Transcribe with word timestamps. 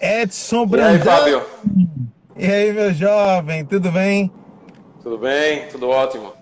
Edson 0.00 0.66
Brandão. 0.66 0.92
E 0.92 0.96
aí, 0.96 1.02
Fábio? 1.04 1.42
E 2.36 2.46
aí, 2.46 2.72
meu 2.72 2.94
jovem, 2.94 3.64
tudo 3.66 3.92
bem? 3.92 4.32
Tudo 5.02 5.18
bem, 5.18 5.68
tudo 5.68 5.88
ótimo. 5.88 6.32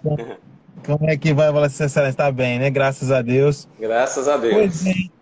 Como 0.87 1.11
é 1.11 1.17
que 1.17 1.34
vai, 1.34 1.50
Vossa 1.50 1.84
Excelência? 1.84 2.10
Está 2.10 2.30
bem, 2.30 2.58
né? 2.58 2.71
Graças 2.71 3.10
a 3.10 3.21
Deus. 3.21 3.68
Graças 3.79 4.29
a 4.29 4.36
Deus. 4.36 4.54
Pois 4.54 4.82
bem, 4.84 5.12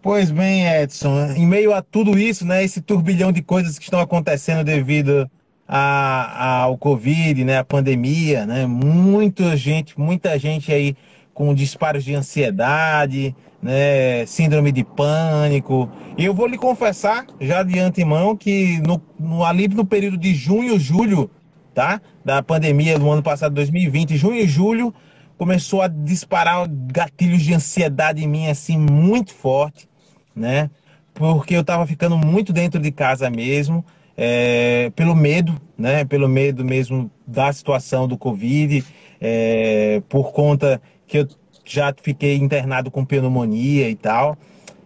pois 0.00 0.30
bem, 0.30 0.66
Edson, 0.66 1.32
em 1.36 1.46
meio 1.46 1.74
a 1.74 1.82
tudo 1.82 2.16
isso, 2.16 2.46
né? 2.46 2.62
Esse 2.62 2.80
turbilhão 2.80 3.32
de 3.32 3.42
coisas 3.42 3.76
que 3.76 3.84
estão 3.84 4.00
acontecendo 4.00 4.64
devido 4.64 5.28
a, 5.66 6.62
ao 6.62 6.78
Covid, 6.78 7.44
né? 7.44 7.58
A 7.58 7.64
pandemia, 7.64 8.46
né? 8.46 8.66
Muita 8.66 9.56
gente, 9.56 9.98
muita 9.98 10.38
gente 10.38 10.72
aí 10.72 10.96
com 11.34 11.52
disparos 11.52 12.04
de 12.04 12.14
ansiedade, 12.14 13.34
né, 13.60 14.24
síndrome 14.24 14.70
de 14.70 14.84
pânico. 14.84 15.90
E 16.16 16.24
eu 16.24 16.32
vou 16.32 16.46
lhe 16.46 16.56
confessar, 16.56 17.26
já 17.40 17.62
de 17.62 17.78
antemão, 17.78 18.36
que 18.36 18.80
no, 18.86 19.02
no, 19.18 19.44
ali 19.44 19.66
no 19.66 19.84
período 19.84 20.16
de 20.16 20.32
junho, 20.32 20.78
julho, 20.78 21.28
tá? 21.74 22.00
Da 22.24 22.42
pandemia 22.42 22.98
do 22.98 23.10
ano 23.10 23.22
passado, 23.22 23.54
2020, 23.54 24.16
junho 24.16 24.36
e 24.36 24.46
julho, 24.46 24.94
começou 25.36 25.82
a 25.82 25.88
disparar 25.88 26.68
gatilhos 26.68 27.42
de 27.42 27.52
ansiedade 27.52 28.22
em 28.22 28.28
mim, 28.28 28.48
assim, 28.48 28.78
muito 28.78 29.34
forte, 29.34 29.88
né? 30.34 30.70
Porque 31.12 31.56
eu 31.56 31.62
estava 31.62 31.86
ficando 31.86 32.16
muito 32.16 32.52
dentro 32.52 32.80
de 32.80 32.92
casa 32.92 33.28
mesmo, 33.28 33.84
é, 34.16 34.92
pelo 34.94 35.16
medo, 35.16 35.60
né? 35.76 36.04
Pelo 36.04 36.28
medo 36.28 36.64
mesmo 36.64 37.10
da 37.26 37.52
situação 37.52 38.06
do 38.06 38.16
Covid, 38.16 38.84
é, 39.20 40.02
por 40.08 40.32
conta 40.32 40.80
que 41.06 41.18
eu 41.18 41.28
já 41.64 41.94
fiquei 42.02 42.36
internado 42.36 42.90
com 42.90 43.04
pneumonia 43.04 43.88
e 43.88 43.94
tal. 43.94 44.36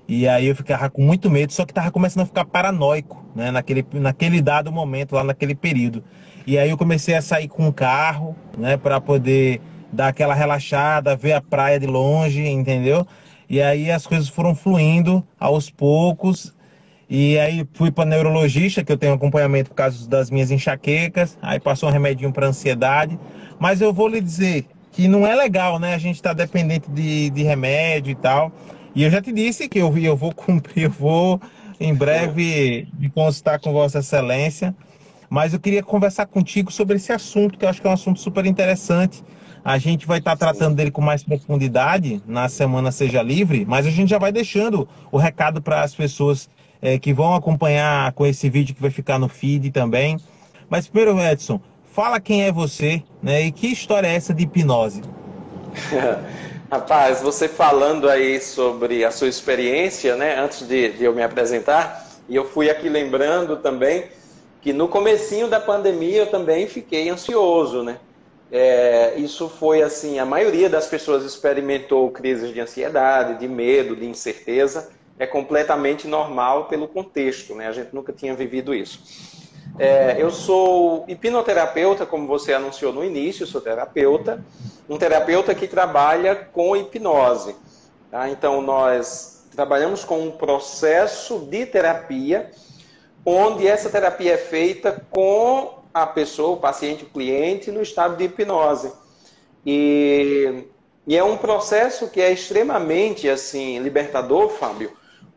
E 0.09 0.27
aí 0.27 0.47
eu 0.47 0.57
ficava 0.57 0.89
com 0.89 1.03
muito 1.03 1.31
medo, 1.31 1.53
só 1.53 1.67
que 1.67 1.75
tava 1.75 1.91
começando 1.91 2.23
a 2.23 2.27
ficar 2.27 2.47
paranoico, 2.47 3.23
né? 3.35 3.51
Naquele, 3.51 3.85
naquele 3.93 4.41
dado 4.41 4.73
momento, 4.73 5.15
lá 5.15 5.23
naquele 5.23 5.55
período. 5.55 6.03
E 6.47 6.59
aí 6.59 6.71
eu 6.71 6.79
comecei 6.79 7.15
a 7.15 7.21
sair 7.21 7.47
com 7.47 7.69
o 7.69 7.73
carro, 7.73 8.35
né? 8.57 8.79
Para 8.79 9.01
poder 9.03 9.61
dar 9.93 10.09
aquela 10.09 10.35
relaxada, 10.35 11.15
ver 11.15 11.33
a 11.33 11.43
praia 11.43 11.79
de 11.79 11.87
longe, 11.87 12.47
entendeu? 12.47 13.07
E 13.51 13.61
aí 13.61 13.91
as 13.91 14.07
coisas 14.07 14.29
foram 14.29 14.55
fluindo 14.55 15.23
aos 15.39 15.69
poucos. 15.69 16.55
E 17.11 17.39
aí 17.39 17.67
fui 17.73 17.91
para 17.91 18.05
neurologista, 18.05 18.85
que 18.85 18.93
eu 18.93 18.97
tenho 18.99 19.15
acompanhamento 19.15 19.71
por 19.71 19.77
causa 19.77 20.09
das 20.09 20.31
minhas 20.31 20.51
enxaquecas. 20.51 21.39
Aí 21.41 21.61
passou 21.61 21.89
um 21.89 21.93
remedinho 21.93 22.33
para 22.33 22.47
ansiedade. 22.47 23.19
Mas 23.59 23.81
eu 23.81 23.93
vou 23.93 24.09
lhe 24.09 24.21
dizer, 24.21 24.67
que 24.99 25.07
não 25.07 25.25
é 25.25 25.33
legal, 25.33 25.79
né? 25.79 25.95
A 25.95 25.99
gente 25.99 26.17
está 26.17 26.33
dependente 26.33 26.91
de, 26.91 27.31
de 27.31 27.45
remédio 27.45 28.11
e 28.11 28.17
tal. 28.17 28.51
E 28.97 29.05
eu 29.05 29.11
já 29.13 29.23
te 29.23 29.31
disse 29.31 29.69
que 29.69 29.79
eu, 29.79 29.97
eu 29.97 30.17
vou 30.17 30.35
cumprir, 30.35 30.87
eu 30.87 30.91
vou 30.91 31.41
em 31.79 31.95
breve 31.95 32.89
me 32.99 33.09
consultar 33.09 33.61
com 33.61 33.73
Vossa 33.73 34.01
Excelência. 34.01 34.75
Mas 35.31 35.53
eu 35.53 35.61
queria 35.61 35.85
conversar 35.85 36.27
contigo 36.27 36.73
sobre 36.73 36.97
esse 36.97 37.13
assunto, 37.13 37.57
que 37.57 37.65
eu 37.65 37.69
acho 37.69 37.81
que 37.81 37.87
é 37.87 37.91
um 37.91 37.93
assunto 37.93 38.19
super 38.19 38.45
interessante. 38.45 39.23
A 39.65 39.79
gente 39.79 40.05
vai 40.05 40.19
estar 40.19 40.37
tá 40.37 40.47
tratando 40.47 40.75
dele 40.75 40.91
com 40.91 41.01
mais 41.01 41.23
profundidade 41.23 42.21
na 42.27 42.49
semana 42.49 42.91
Seja 42.91 43.23
Livre, 43.23 43.65
mas 43.65 43.87
a 43.87 43.91
gente 43.91 44.09
já 44.09 44.19
vai 44.19 44.33
deixando 44.33 44.89
o 45.13 45.17
recado 45.17 45.63
para 45.63 45.83
as 45.83 45.95
pessoas 45.95 46.51
é, 46.83 46.99
que 46.99 47.13
vão 47.13 47.37
acompanhar 47.37 48.11
com 48.15 48.27
esse 48.27 48.51
vídeo 48.51 48.75
que 48.75 48.83
vai 48.83 48.91
ficar 48.91 49.17
no 49.17 49.29
feed 49.29 49.71
também. 49.71 50.17
Mas 50.69 50.89
primeiro, 50.89 51.17
Edson, 51.21 51.61
fala 51.93 52.21
quem 52.21 52.45
é 52.45 52.53
você, 52.53 53.03
né? 53.23 53.43
E 53.43 53.53
que 53.53 53.69
história 53.69 54.07
é 54.07 54.15
essa 54.15 54.35
de 54.35 54.45
hipnose? 54.45 55.03
Rapaz, 56.71 57.23
você 57.23 57.49
falando 57.49 58.09
aí 58.09 58.41
sobre 58.41 59.05
a 59.05 59.11
sua 59.11 59.29
experiência, 59.29 60.17
né? 60.17 60.39
Antes 60.39 60.67
de, 60.67 60.91
de 60.91 61.05
eu 61.05 61.15
me 61.15 61.23
apresentar, 61.23 62.07
e 62.29 62.37
eu 62.37 62.45
fui 62.45 62.69
aqui 62.69 62.89
lembrando 62.89 63.57
também 63.57 64.05
que 64.61 64.73
no 64.73 64.87
comecinho 64.89 65.49
da 65.49 65.59
pandemia 65.59 66.19
eu 66.19 66.27
também 66.27 66.67
fiquei 66.67 67.09
ansioso, 67.09 67.83
né? 67.83 67.99
É, 68.51 69.15
isso 69.17 69.49
foi 69.49 69.83
assim, 69.83 70.19
a 70.19 70.25
maioria 70.25 70.69
das 70.69 70.87
pessoas 70.87 71.25
experimentou 71.25 72.11
crises 72.11 72.53
de 72.53 72.61
ansiedade, 72.61 73.39
de 73.39 73.49
medo, 73.49 73.95
de 73.97 74.07
incerteza. 74.07 74.91
É 75.19 75.27
completamente 75.27 76.07
normal 76.07 76.67
pelo 76.67 76.87
contexto, 76.87 77.55
né? 77.55 77.67
A 77.67 77.73
gente 77.73 77.95
nunca 77.95 78.13
tinha 78.13 78.35
vivido 78.35 78.75
isso. 78.75 79.01
É, 79.79 80.17
eu 80.19 80.31
sou 80.31 81.05
hipnoterapeuta, 81.07 82.05
como 82.05 82.27
você 82.27 82.53
anunciou 82.53 82.93
no 82.93 83.05
início, 83.05 83.47
sou 83.47 83.61
terapeuta, 83.61 84.45
um 84.89 84.99
terapeuta 84.99 85.55
que 85.55 85.69
trabalha 85.69 86.35
com 86.35 86.77
hipnose. 86.77 87.55
Tá? 88.11 88.29
Então, 88.29 88.61
nós 88.61 89.45
trabalhamos 89.55 90.05
com 90.05 90.21
um 90.21 90.31
processo 90.31 91.39
de 91.41 91.65
terapia, 91.67 92.51
onde 93.25 93.67
essa 93.67 93.89
terapia 93.89 94.35
é 94.35 94.37
feita 94.37 95.05
com 95.11 95.79
a 95.93 96.07
pessoa, 96.07 96.57
o 96.57 96.61
paciente, 96.61 97.05
o 97.05 97.09
cliente, 97.09 97.71
no 97.71 97.83
estado 97.83 98.17
de 98.17 98.25
hipnose. 98.25 98.93
E, 99.65 100.65
e 101.07 101.17
é 101.17 101.23
um 101.23 101.37
processo 101.37 102.09
que 102.09 102.21
é 102.21 102.33
extremamente 102.33 103.29
assim 103.29 103.79
libertador, 103.79 104.49
Fábio, 104.51 104.93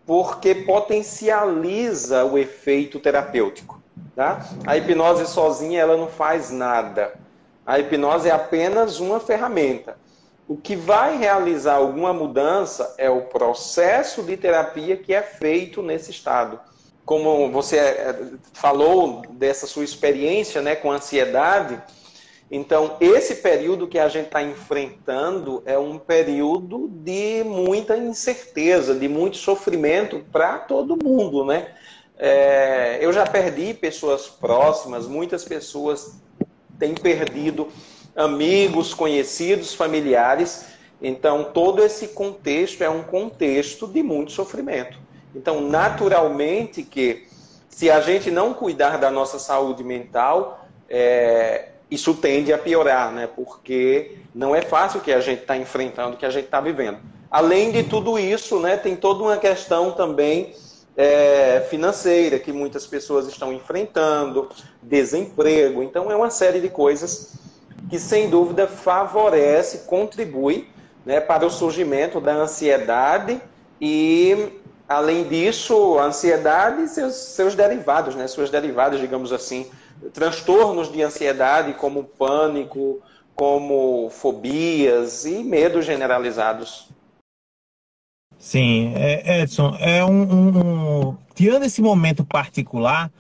porque 0.06 0.56
potencializa 0.56 2.26
o 2.26 2.38
efeito 2.38 3.00
terapêutico. 3.00 3.81
Tá? 4.16 4.46
A 4.66 4.78
hipnose 4.78 5.26
sozinha 5.28 5.82
ela 5.82 5.98
não 5.98 6.08
faz 6.08 6.52
nada. 6.52 7.14
A 7.66 7.80
hipnose 7.80 8.28
é 8.28 8.32
apenas 8.32 9.00
uma 9.00 9.20
ferramenta. 9.20 9.96
O 10.48 10.58
que 10.58 10.76
vai 10.76 11.18
realizar 11.18 11.76
alguma 11.76 12.12
mudança 12.12 12.94
é 12.98 13.10
o 13.10 13.22
processo 13.22 14.22
de 14.22 14.36
terapia 14.36 14.98
que 14.98 15.14
é 15.14 15.22
feito 15.22 15.82
nesse 15.82 16.12
estado. 16.12 16.60
Como 17.06 17.50
você 17.52 17.78
é, 17.78 18.16
falou 18.54 19.22
dessa 19.32 19.66
sua 19.66 19.84
experiência 19.84 20.62
né, 20.62 20.76
com 20.76 20.92
ansiedade, 20.92 21.82
então 22.52 22.98
esse 23.00 23.36
período 23.36 23.88
que 23.88 23.98
a 23.98 24.10
gente 24.10 24.26
está 24.26 24.44
enfrentando 24.44 25.64
é 25.66 25.80
um 25.80 25.98
período 25.98 26.90
de 26.90 27.46
muita 27.46 27.96
incerteza, 27.96 28.94
de 28.94 29.08
muito 29.08 29.38
sofrimento 29.38 30.20
para 30.34 30.58
todo 30.58 31.02
mundo, 31.02 31.46
né? 31.46 31.74
É, 32.18 33.00
eu 33.02 33.12
já 33.12 33.26
perdi 33.26 33.74
pessoas 33.74 34.28
próximas, 34.28 35.08
muitas 35.08 35.44
pessoas 35.44 36.16
têm 36.78 36.94
perdido 36.94 37.68
amigos, 38.16 38.94
conhecidos, 38.94 39.74
familiares. 39.74 40.66
Então, 41.02 41.46
todo 41.46 41.84
esse 41.84 42.10
contexto 42.10 42.84
é 42.84 42.90
um 42.90 43.04
contexto 43.04 43.88
de 43.88 44.04
muito 44.04 44.32
sofrimento. 44.32 44.98
Então, 45.36 45.62
naturalmente 45.62 46.84
que 46.84 47.28
se 47.70 47.90
a 47.90 48.02
gente 48.02 48.30
não 48.30 48.54
cuidar 48.54 48.98
da 48.98 49.10
nossa 49.10 49.40
saúde 49.40 49.84
mental, 49.84 50.66
é, 50.90 51.70
isso 51.90 52.14
tende 52.14 52.54
a 52.54 52.58
piorar, 52.58 53.12
né? 53.12 53.28
Porque 53.34 54.18
não 54.36 54.56
é 54.56 54.62
fácil 54.62 55.00
o 55.00 55.04
que 55.04 55.12
a 55.12 55.20
gente 55.20 55.42
está 55.42 55.58
enfrentando, 55.58 56.16
o 56.16 56.18
que 56.18 56.26
a 56.26 56.30
gente 56.30 56.46
está 56.46 56.62
vivendo. 56.62 57.00
Além 57.30 57.72
de 57.72 57.84
tudo 57.84 58.20
isso, 58.20 58.60
né, 58.60 58.76
tem 58.76 58.96
toda 58.96 59.24
uma 59.24 59.38
questão 59.38 59.92
também 59.92 60.54
é, 61.02 61.66
financeira 61.68 62.38
que 62.38 62.54
muitas 62.54 62.86
pessoas 62.86 63.28
estão 63.28 63.52
enfrentando, 63.52 64.50
desemprego. 64.84 65.82
Então, 65.82 66.12
é 66.12 66.16
uma 66.16 66.30
série 66.30 66.62
de 66.62 66.70
coisas 66.70 67.34
que, 67.90 67.98
sem 67.98 68.30
dúvida, 68.30 68.68
favorece, 68.68 69.80
contribui 69.88 70.70
né, 71.04 71.20
para 71.20 71.44
o 71.44 71.50
surgimento 71.50 72.22
da 72.22 72.34
ansiedade 72.34 73.42
e, 73.82 74.60
além 74.88 75.24
disso, 75.24 75.98
a 75.98 76.06
ansiedade 76.06 76.84
e 76.84 76.88
seus, 76.88 77.16
seus 77.16 77.56
derivados, 77.56 78.14
né, 78.14 78.28
suas 78.28 78.52
derivadas, 78.52 79.00
digamos 79.00 79.34
assim, 79.34 79.72
transtornos 80.14 80.92
de 80.92 81.02
ansiedade, 81.02 81.74
como 81.74 82.04
pânico, 82.04 83.02
como 83.34 84.12
fobias 84.12 85.26
e 85.26 85.44
medos 85.44 85.84
generalizados. 85.84 86.91
Sim, 88.42 88.92
é, 88.96 89.44
Edson, 89.44 89.78
é 89.80 90.04
um, 90.04 91.10
um, 91.10 91.18
tirando 91.36 91.62
esse 91.62 91.80
momento 91.80 92.26
particular, 92.26 93.12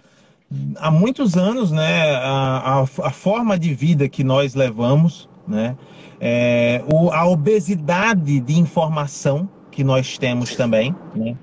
há 0.78 0.90
muitos 0.90 1.38
anos, 1.38 1.72
né, 1.72 2.16
a, 2.16 2.80
a, 2.80 2.82
a 2.82 3.12
forma 3.12 3.58
de 3.58 3.72
vida 3.72 4.10
que 4.10 4.24
nós 4.24 4.56
levamos, 4.56 5.30
né, 5.48 5.78
é, 6.20 6.84
o, 6.92 7.12
a 7.12 7.24
obesidade 7.28 8.40
de 8.40 8.60
informação 8.60 9.48
que 9.70 9.84
nós 9.84 10.18
temos 10.18 10.56
também, 10.56 10.96
né, 11.14 11.38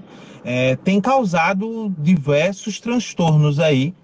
é, 0.44 0.74
tem 0.74 1.00
causado 1.00 1.94
diversos 1.98 2.80
transtornos 2.80 3.60
aí, 3.60 3.94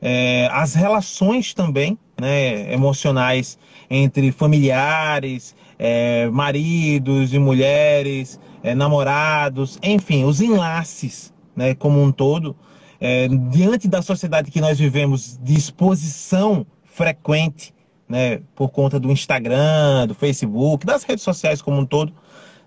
é, 0.00 0.48
as 0.52 0.74
relações 0.74 1.52
também, 1.52 1.98
né, 2.20 2.72
emocionais 2.72 3.58
entre 3.90 4.30
familiares, 4.30 5.56
é, 5.76 6.28
maridos 6.30 7.34
e 7.34 7.38
mulheres, 7.40 8.38
é, 8.64 8.74
namorados, 8.74 9.78
enfim, 9.82 10.24
os 10.24 10.40
enlaces, 10.40 11.32
né, 11.54 11.74
como 11.74 12.02
um 12.02 12.10
todo, 12.10 12.56
é, 12.98 13.28
diante 13.28 13.86
da 13.86 14.00
sociedade 14.00 14.50
que 14.50 14.60
nós 14.60 14.78
vivemos 14.78 15.38
de 15.42 15.54
exposição 15.54 16.66
frequente, 16.82 17.74
né, 18.08 18.40
por 18.56 18.70
conta 18.70 18.98
do 18.98 19.12
Instagram, 19.12 20.06
do 20.08 20.14
Facebook, 20.14 20.86
das 20.86 21.04
redes 21.04 21.22
sociais 21.22 21.60
como 21.60 21.78
um 21.78 21.84
todo, 21.84 22.10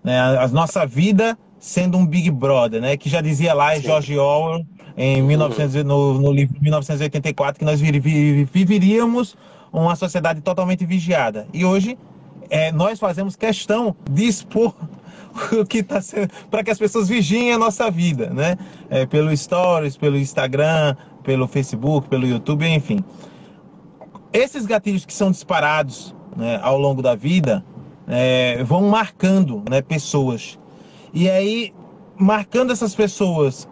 né, 0.03 0.19
a, 0.19 0.47
nossa 0.49 0.85
vida 0.85 1.35
sendo 1.59 1.97
um 1.97 2.05
Big 2.05 2.29
Brother, 2.29 2.79
né? 2.79 2.95
Que 2.95 3.09
já 3.09 3.19
dizia 3.19 3.51
lá 3.51 3.75
em 3.75 3.81
George 3.81 4.15
Orwell 4.15 4.63
em 4.95 5.23
1900, 5.23 5.83
no, 5.83 6.13
no 6.21 6.31
livro 6.31 6.55
1984 6.61 7.57
que 7.57 7.65
nós 7.65 7.81
viveríamos 7.81 9.35
uma 9.73 9.95
sociedade 9.95 10.41
totalmente 10.41 10.85
vigiada. 10.85 11.47
E 11.51 11.65
hoje 11.65 11.97
é, 12.47 12.71
nós 12.71 12.99
fazemos 12.99 13.35
questão 13.35 13.95
de 14.09 14.25
expor 14.27 14.75
o 15.59 15.65
que 15.65 15.79
está 15.79 16.01
sendo 16.01 16.29
para 16.49 16.63
que 16.63 16.71
as 16.71 16.77
pessoas 16.77 17.07
vigiem 17.07 17.53
a 17.53 17.57
nossa 17.57 17.89
vida, 17.89 18.29
né? 18.29 18.57
É, 18.89 19.05
pelo 19.05 19.35
Stories, 19.35 19.97
pelo 19.97 20.17
Instagram, 20.17 20.95
pelo 21.23 21.47
Facebook, 21.47 22.07
pelo 22.07 22.25
YouTube, 22.25 22.67
enfim. 22.67 23.03
Esses 24.33 24.65
gatilhos 24.65 25.05
que 25.05 25.13
são 25.13 25.31
disparados 25.31 26.15
né, 26.35 26.59
ao 26.61 26.77
longo 26.77 27.01
da 27.01 27.15
vida 27.15 27.63
é, 28.07 28.63
vão 28.63 28.87
marcando 28.89 29.63
né, 29.69 29.81
pessoas. 29.81 30.59
E 31.13 31.29
aí, 31.29 31.73
marcando 32.17 32.71
essas 32.71 32.93
pessoas, 32.93 33.67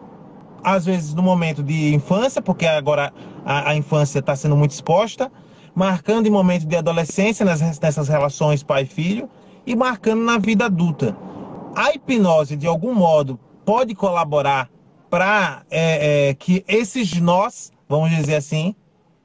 às 0.63 0.85
vezes 0.85 1.13
no 1.13 1.21
momento 1.21 1.61
de 1.61 1.93
infância, 1.93 2.41
porque 2.41 2.65
agora 2.65 3.13
a, 3.45 3.69
a 3.69 3.75
infância 3.75 4.19
está 4.19 4.35
sendo 4.35 4.55
muito 4.55 4.71
exposta, 4.71 5.31
marcando 5.75 6.25
em 6.25 6.31
momento 6.31 6.65
de 6.65 6.75
adolescência, 6.75 7.45
nessas, 7.45 8.07
relações 8.07 8.63
pai-filho, 8.63 9.29
e 9.67 9.75
marcando 9.75 10.23
na 10.23 10.37
vida 10.37 10.65
adulta. 10.65 11.15
A 11.75 11.93
hipnose, 11.93 12.55
de 12.55 12.65
algum 12.67 12.93
modo, 12.93 13.37
pode 13.65 13.93
colaborar 13.93 14.69
para 15.09 15.63
é, 15.69 16.29
é, 16.29 16.33
que 16.33 16.63
esses 16.67 17.19
nós, 17.19 17.71
vamos 17.87 18.11
dizer 18.11 18.35
assim, 18.35 18.73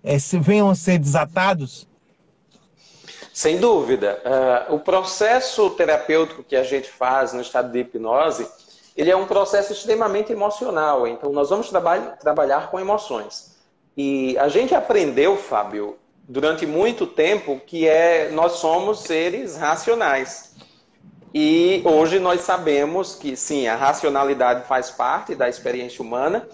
é, 0.02 0.18
se, 0.18 0.36
venham 0.38 0.68
a 0.68 0.74
ser 0.74 0.98
desatados? 0.98 1.86
Sem 3.32 3.58
dúvida. 3.58 4.20
Uh, 4.70 4.74
o 4.74 4.80
processo 4.80 5.70
terapêutico 5.70 6.42
que 6.42 6.56
a 6.56 6.64
gente 6.64 6.90
faz 6.90 7.32
no 7.32 7.40
estado 7.40 7.70
de 7.70 7.78
hipnose, 7.78 8.48
ele 8.96 9.10
é 9.10 9.16
um 9.16 9.26
processo 9.26 9.72
extremamente 9.72 10.32
emocional. 10.32 11.06
Então, 11.06 11.30
nós 11.30 11.50
vamos 11.50 11.68
traba 11.68 11.98
trabalhar 12.20 12.70
com 12.70 12.80
emoções. 12.80 13.56
E 13.96 14.36
a 14.38 14.48
gente 14.48 14.74
aprendeu, 14.74 15.36
Fábio, 15.36 15.96
durante 16.28 16.66
muito 16.66 17.06
tempo, 17.06 17.60
que 17.64 17.86
é 17.86 18.30
nós 18.30 18.52
somos 18.52 19.00
seres 19.00 19.56
racionais. 19.56 20.50
E 21.32 21.82
hoje 21.84 22.18
nós 22.18 22.40
sabemos 22.40 23.14
que 23.14 23.36
sim, 23.36 23.68
a 23.68 23.76
racionalidade 23.76 24.66
faz 24.66 24.90
parte 24.90 25.34
da 25.34 25.48
experiência 25.48 26.02
humana, 26.02 26.46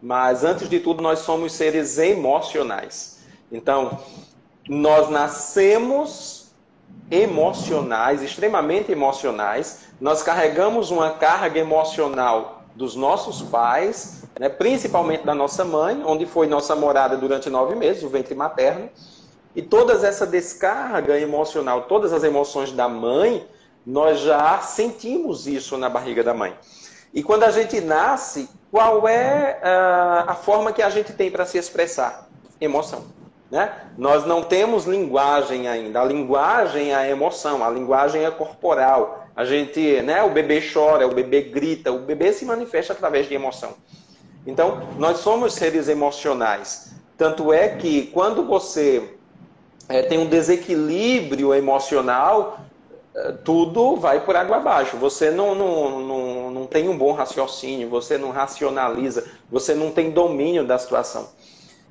mas 0.00 0.42
antes 0.42 0.68
de 0.68 0.80
tudo 0.80 1.02
nós 1.02 1.20
somos 1.20 1.52
seres 1.52 1.98
emocionais. 1.98 3.20
Então, 3.50 3.98
nós 4.68 5.10
nascemos 5.10 6.50
emocionais, 7.10 8.22
extremamente 8.22 8.90
emocionais, 8.90 9.88
nós 10.00 10.22
carregamos 10.22 10.90
uma 10.90 11.10
carga 11.10 11.60
emocional 11.60 12.62
dos 12.74 12.96
nossos 12.96 13.42
pais, 13.42 14.24
né, 14.40 14.48
principalmente 14.48 15.24
da 15.24 15.34
nossa 15.34 15.62
mãe, 15.62 16.02
onde 16.06 16.24
foi 16.24 16.46
nossa 16.46 16.74
morada 16.74 17.18
durante 17.18 17.50
nove 17.50 17.74
meses, 17.74 18.02
o 18.02 18.08
ventre 18.08 18.34
materno, 18.34 18.88
e 19.54 19.60
toda 19.60 19.92
essa 20.06 20.26
descarga 20.26 21.20
emocional, 21.20 21.82
todas 21.82 22.14
as 22.14 22.24
emoções 22.24 22.72
da 22.72 22.88
mãe, 22.88 23.46
nós 23.86 24.20
já 24.20 24.60
sentimos 24.60 25.46
isso 25.46 25.76
na 25.76 25.88
barriga 25.88 26.22
da 26.22 26.32
mãe. 26.32 26.54
E 27.12 27.22
quando 27.22 27.42
a 27.42 27.50
gente 27.50 27.80
nasce, 27.80 28.48
qual 28.70 29.06
é 29.06 29.60
uh, 29.62 30.30
a 30.30 30.34
forma 30.34 30.72
que 30.72 30.80
a 30.80 30.88
gente 30.88 31.12
tem 31.12 31.30
para 31.30 31.44
se 31.44 31.58
expressar? 31.58 32.28
Emoção. 32.60 33.04
Né? 33.50 33.70
Nós 33.98 34.24
não 34.24 34.42
temos 34.42 34.86
linguagem 34.86 35.68
ainda. 35.68 36.00
A 36.00 36.04
linguagem 36.04 36.92
é 36.92 36.94
a 36.94 37.06
emoção, 37.06 37.62
a 37.62 37.68
linguagem 37.68 38.24
é 38.24 38.30
corporal. 38.30 39.26
A 39.36 39.44
gente, 39.44 40.00
né, 40.00 40.22
o 40.22 40.30
bebê 40.30 40.62
chora, 40.72 41.06
o 41.06 41.14
bebê 41.14 41.42
grita, 41.42 41.92
o 41.92 41.98
bebê 41.98 42.32
se 42.32 42.46
manifesta 42.46 42.94
através 42.94 43.28
de 43.28 43.34
emoção. 43.34 43.74
Então, 44.46 44.88
nós 44.98 45.18
somos 45.18 45.52
seres 45.52 45.88
emocionais. 45.88 46.94
Tanto 47.18 47.52
é 47.52 47.68
que 47.68 48.06
quando 48.06 48.44
você 48.44 49.16
é, 49.88 50.02
tem 50.02 50.18
um 50.18 50.26
desequilíbrio 50.26 51.54
emocional, 51.54 52.58
tudo 53.44 53.96
vai 53.96 54.24
por 54.24 54.36
água 54.36 54.56
abaixo. 54.56 54.96
Você 54.96 55.30
não, 55.30 55.54
não, 55.54 56.00
não, 56.00 56.50
não 56.50 56.66
tem 56.66 56.88
um 56.88 56.96
bom 56.96 57.12
raciocínio, 57.12 57.88
você 57.88 58.16
não 58.16 58.30
racionaliza, 58.30 59.24
você 59.50 59.74
não 59.74 59.90
tem 59.90 60.10
domínio 60.10 60.66
da 60.66 60.78
situação. 60.78 61.28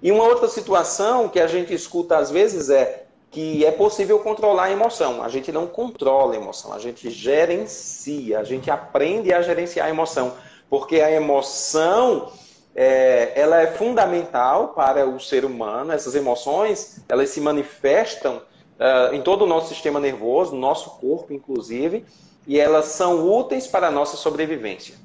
E 0.02 0.12
uma 0.12 0.24
outra 0.24 0.48
situação 0.48 1.30
que 1.30 1.40
a 1.40 1.46
gente 1.46 1.74
escuta 1.74 2.18
às 2.18 2.32
vezes 2.32 2.70
é 2.70 3.06
que 3.30 3.64
é 3.64 3.72
possível 3.72 4.20
controlar 4.20 4.66
a 4.66 4.72
emoção. 4.72 5.24
A 5.24 5.30
gente 5.30 5.52
não 5.52 5.68
controla 5.68 6.34
a 6.34 6.38
emoção, 6.38 6.74
a 6.74 6.80
gente 6.80 7.10
gerencia, 7.10 8.40
a 8.40 8.44
gente 8.44 8.70
aprende 8.70 9.34
a 9.34 9.42
gerenciar 9.42 9.88
a 9.88 9.90
emoção. 9.90 10.34
Porque 10.70 11.02
a 11.02 11.12
emoção 11.12 12.32
é, 12.76 13.32
ela 13.36 13.62
é 13.62 13.68
fundamental 13.68 14.70
para 14.70 15.08
o 15.08 15.20
ser 15.20 15.46
humano. 15.46 15.94
Essas 15.94 16.16
emoções 16.16 17.00
elas 17.08 17.30
se 17.30 17.40
manifestam 17.40 18.42
uh, 18.82 19.14
em 19.14 19.22
todo 19.22 19.44
o 19.44 19.48
nosso 19.48 19.70
sistema 19.70 20.00
nervoso, 20.00 20.54
no 20.56 20.60
nosso 20.60 20.90
corpo, 21.00 21.32
inclusive, 21.32 22.04
e 22.48 22.60
elas 22.60 22.86
são 22.86 23.30
úteis 23.30 23.68
para 23.68 23.88
a 23.88 23.92
nossa 23.92 24.18
sobrevivência. 24.18 24.96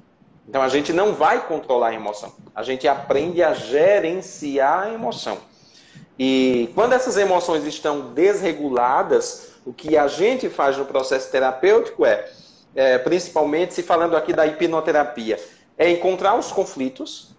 Então 0.48 0.62
a 0.62 0.68
gente 0.68 0.92
não 0.92 1.12
vai 1.12 1.46
controlar 1.46 1.88
a 1.88 1.94
emoção, 1.94 2.32
a 2.54 2.62
gente 2.62 2.88
aprende 2.88 3.42
a 3.42 3.52
gerenciar 3.52 4.84
a 4.84 4.92
emoção. 4.92 5.38
E 6.18 6.70
quando 6.74 6.94
essas 6.94 7.18
emoções 7.18 7.64
estão 7.64 8.12
desreguladas, 8.14 9.50
o 9.66 9.72
que 9.72 9.98
a 9.98 10.08
gente 10.08 10.48
faz 10.48 10.78
no 10.78 10.86
processo 10.86 11.30
terapêutico 11.30 12.06
é, 12.06 12.30
é 12.74 12.96
principalmente 12.96 13.74
se 13.74 13.82
falando 13.82 14.16
aqui 14.16 14.32
da 14.32 14.46
hipnoterapia, 14.46 15.38
é 15.76 15.90
encontrar 15.90 16.38
os 16.38 16.50
conflitos, 16.50 17.35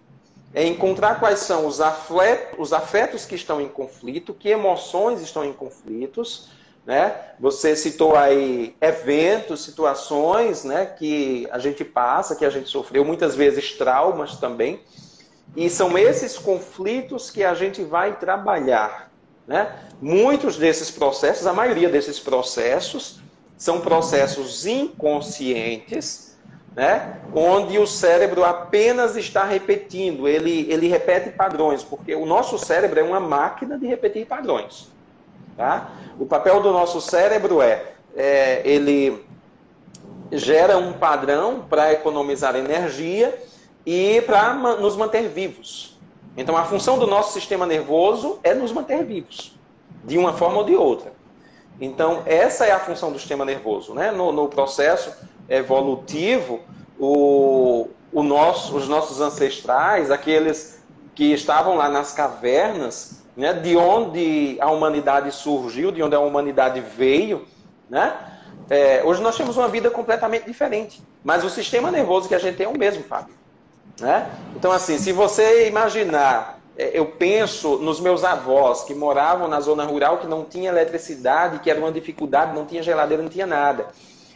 é 0.54 0.64
encontrar 0.64 1.20
quais 1.20 1.40
são 1.40 1.66
os 1.66 1.80
afetos, 1.80 2.58
os 2.58 2.72
afetos 2.72 3.24
que 3.24 3.34
estão 3.34 3.60
em 3.60 3.68
conflito, 3.68 4.32
que 4.32 4.48
emoções 4.48 5.20
estão 5.20 5.44
em 5.44 5.52
conflitos, 5.52 6.48
né? 6.86 7.14
Você 7.38 7.76
citou 7.76 8.16
aí 8.16 8.74
eventos, 8.80 9.62
situações 9.62 10.64
né, 10.64 10.86
que 10.86 11.46
a 11.50 11.58
gente 11.58 11.84
passa, 11.84 12.34
que 12.34 12.46
a 12.46 12.50
gente 12.50 12.70
sofreu, 12.70 13.04
muitas 13.04 13.36
vezes 13.36 13.72
traumas 13.72 14.36
também. 14.36 14.80
E 15.54 15.68
são 15.68 15.98
esses 15.98 16.38
conflitos 16.38 17.30
que 17.30 17.44
a 17.44 17.52
gente 17.52 17.82
vai 17.84 18.18
trabalhar. 18.18 19.12
Né? 19.46 19.70
Muitos 20.00 20.56
desses 20.56 20.90
processos, 20.90 21.46
a 21.46 21.52
maioria 21.52 21.90
desses 21.90 22.18
processos, 22.18 23.20
são 23.56 23.80
processos 23.80 24.64
inconscientes, 24.64 26.37
né? 26.78 27.18
onde 27.34 27.76
o 27.76 27.88
cérebro 27.88 28.44
apenas 28.44 29.16
está 29.16 29.42
repetindo, 29.42 30.28
ele, 30.28 30.64
ele 30.70 30.86
repete 30.86 31.30
padrões, 31.30 31.82
porque 31.82 32.14
o 32.14 32.24
nosso 32.24 32.56
cérebro 32.56 33.00
é 33.00 33.02
uma 33.02 33.18
máquina 33.18 33.76
de 33.76 33.84
repetir 33.84 34.24
padrões. 34.26 34.88
Tá? 35.56 35.90
O 36.20 36.24
papel 36.24 36.62
do 36.62 36.72
nosso 36.72 37.00
cérebro 37.00 37.60
é, 37.60 37.82
é 38.16 38.62
ele 38.64 39.26
gera 40.30 40.78
um 40.78 40.92
padrão 40.92 41.66
para 41.68 41.92
economizar 41.92 42.54
energia 42.54 43.36
e 43.84 44.20
para 44.20 44.54
nos 44.54 44.94
manter 44.94 45.28
vivos. 45.28 45.98
Então, 46.36 46.56
a 46.56 46.64
função 46.64 46.96
do 46.96 47.08
nosso 47.08 47.32
sistema 47.32 47.66
nervoso 47.66 48.38
é 48.44 48.54
nos 48.54 48.70
manter 48.70 49.04
vivos, 49.04 49.58
de 50.04 50.16
uma 50.16 50.32
forma 50.32 50.58
ou 50.58 50.64
de 50.64 50.76
outra. 50.76 51.12
Então, 51.80 52.22
essa 52.24 52.66
é 52.66 52.70
a 52.70 52.78
função 52.78 53.10
do 53.10 53.18
sistema 53.18 53.44
nervoso. 53.44 53.94
Né? 53.94 54.12
No, 54.12 54.30
no 54.30 54.46
processo 54.46 55.12
evolutivo, 55.48 56.60
o, 56.98 57.88
o 58.12 58.22
nosso, 58.22 58.76
os 58.76 58.88
nossos 58.88 59.20
ancestrais, 59.20 60.10
aqueles 60.10 60.82
que 61.14 61.32
estavam 61.32 61.76
lá 61.76 61.88
nas 61.88 62.12
cavernas, 62.12 63.22
né, 63.36 63.52
de 63.52 63.76
onde 63.76 64.56
a 64.60 64.70
humanidade 64.70 65.32
surgiu, 65.32 65.90
de 65.90 66.02
onde 66.02 66.14
a 66.14 66.20
humanidade 66.20 66.80
veio, 66.80 67.46
né? 67.88 68.16
É, 68.70 69.02
hoje 69.04 69.22
nós 69.22 69.36
temos 69.36 69.56
uma 69.56 69.68
vida 69.68 69.90
completamente 69.90 70.44
diferente, 70.44 71.02
mas 71.24 71.42
o 71.42 71.48
sistema 71.48 71.90
nervoso 71.90 72.28
que 72.28 72.34
a 72.34 72.38
gente 72.38 72.56
tem 72.56 72.66
é 72.66 72.68
o 72.68 72.76
mesmo, 72.76 73.02
Fábio. 73.02 73.34
Né? 73.98 74.30
Então, 74.54 74.70
assim, 74.70 74.98
se 74.98 75.10
você 75.10 75.66
imaginar, 75.68 76.60
é, 76.76 76.90
eu 76.92 77.06
penso 77.06 77.78
nos 77.78 77.98
meus 77.98 78.24
avós 78.24 78.84
que 78.84 78.94
moravam 78.94 79.48
na 79.48 79.60
zona 79.60 79.84
rural, 79.84 80.18
que 80.18 80.26
não 80.26 80.44
tinha 80.44 80.70
eletricidade, 80.70 81.60
que 81.60 81.70
era 81.70 81.80
uma 81.80 81.90
dificuldade, 81.90 82.54
não 82.54 82.66
tinha 82.66 82.82
geladeira, 82.82 83.22
não 83.22 83.30
tinha 83.30 83.46
nada. 83.46 83.86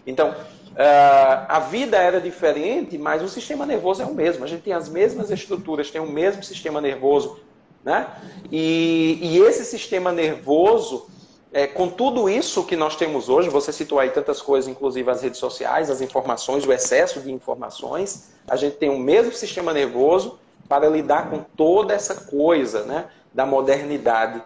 Então, 0.06 0.34
uh, 0.72 1.46
a 1.48 1.58
vida 1.60 1.96
era 1.96 2.20
diferente, 2.20 2.98
mas 2.98 3.22
o 3.22 3.28
sistema 3.28 3.64
nervoso 3.66 4.02
é 4.02 4.04
o 4.04 4.14
mesmo. 4.14 4.44
A 4.44 4.48
gente 4.48 4.62
tem 4.62 4.72
as 4.72 4.88
mesmas 4.88 5.30
estruturas, 5.30 5.90
tem 5.90 6.00
o 6.00 6.10
mesmo 6.10 6.42
sistema 6.42 6.80
nervoso, 6.80 7.40
né? 7.84 8.06
E, 8.50 9.18
e 9.20 9.38
esse 9.38 9.64
sistema 9.64 10.12
nervoso, 10.12 11.06
é, 11.52 11.66
com 11.66 11.88
tudo 11.88 12.28
isso 12.28 12.64
que 12.64 12.76
nós 12.76 12.96
temos 12.96 13.28
hoje, 13.28 13.48
você 13.48 13.72
citou 13.72 13.98
aí 13.98 14.10
tantas 14.10 14.40
coisas, 14.40 14.70
inclusive 14.70 15.10
as 15.10 15.22
redes 15.22 15.38
sociais, 15.38 15.90
as 15.90 16.00
informações, 16.00 16.66
o 16.66 16.72
excesso 16.72 17.20
de 17.20 17.30
informações, 17.30 18.30
a 18.48 18.56
gente 18.56 18.76
tem 18.76 18.88
o 18.88 18.98
mesmo 18.98 19.32
sistema 19.32 19.72
nervoso 19.72 20.38
para 20.68 20.88
lidar 20.88 21.28
com 21.28 21.40
toda 21.56 21.92
essa 21.92 22.14
coisa 22.14 22.84
né, 22.84 23.06
da 23.34 23.44
modernidade. 23.44 24.42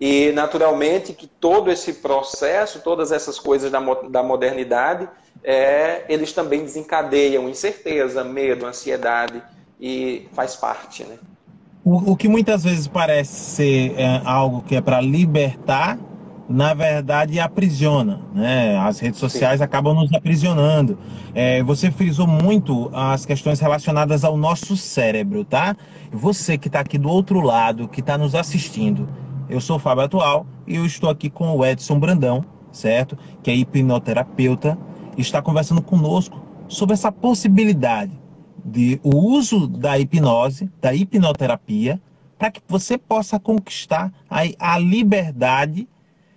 E, 0.00 0.30
naturalmente, 0.32 1.12
que 1.12 1.26
todo 1.26 1.70
esse 1.70 1.94
processo, 1.94 2.80
todas 2.80 3.12
essas 3.12 3.38
coisas 3.38 3.70
da, 3.70 3.80
da 4.08 4.22
modernidade, 4.22 5.08
é, 5.42 6.04
eles 6.08 6.32
também 6.32 6.60
desencadeiam 6.60 7.48
incerteza, 7.48 8.22
medo, 8.22 8.66
ansiedade, 8.66 9.42
e 9.80 10.28
faz 10.32 10.56
parte, 10.56 11.04
né? 11.04 11.16
O, 11.84 12.12
o 12.12 12.16
que 12.16 12.28
muitas 12.28 12.64
vezes 12.64 12.88
parece 12.88 13.32
ser 13.32 13.94
é, 13.96 14.20
algo 14.24 14.62
que 14.62 14.74
é 14.74 14.80
para 14.80 15.00
libertar, 15.00 15.98
na 16.48 16.74
verdade 16.74 17.38
aprisiona. 17.38 18.20
Né? 18.34 18.76
As 18.76 18.98
redes 18.98 19.20
sociais 19.20 19.58
Sim. 19.58 19.64
acabam 19.64 19.94
nos 19.94 20.12
aprisionando. 20.12 20.98
É, 21.34 21.62
você 21.62 21.90
frisou 21.90 22.26
muito 22.26 22.90
as 22.92 23.24
questões 23.24 23.60
relacionadas 23.60 24.24
ao 24.24 24.36
nosso 24.36 24.76
cérebro, 24.76 25.44
tá? 25.44 25.76
Você 26.10 26.58
que 26.58 26.68
está 26.68 26.80
aqui 26.80 26.98
do 26.98 27.08
outro 27.08 27.40
lado, 27.40 27.86
que 27.88 28.00
está 28.00 28.16
nos 28.18 28.34
assistindo, 28.34 29.08
eu 29.48 29.60
sou 29.60 29.76
o 29.76 29.78
Fábio 29.78 30.04
Atual 30.04 30.46
e 30.66 30.76
eu 30.76 30.84
estou 30.84 31.08
aqui 31.08 31.30
com 31.30 31.56
o 31.56 31.64
Edson 31.64 31.98
Brandão, 31.98 32.44
certo? 32.72 33.16
Que 33.42 33.50
é 33.50 33.54
hipnoterapeuta, 33.54 34.78
e 35.16 35.20
está 35.20 35.40
conversando 35.40 35.80
conosco 35.80 36.40
sobre 36.68 36.94
essa 36.94 37.10
possibilidade 37.10 38.12
de 38.64 39.00
o 39.02 39.16
uso 39.16 39.66
da 39.66 39.98
hipnose, 39.98 40.70
da 40.80 40.92
hipnoterapia, 40.92 42.00
para 42.38 42.50
que 42.50 42.60
você 42.68 42.98
possa 42.98 43.38
conquistar 43.38 44.12
a, 44.28 44.40
a 44.58 44.78
liberdade, 44.78 45.88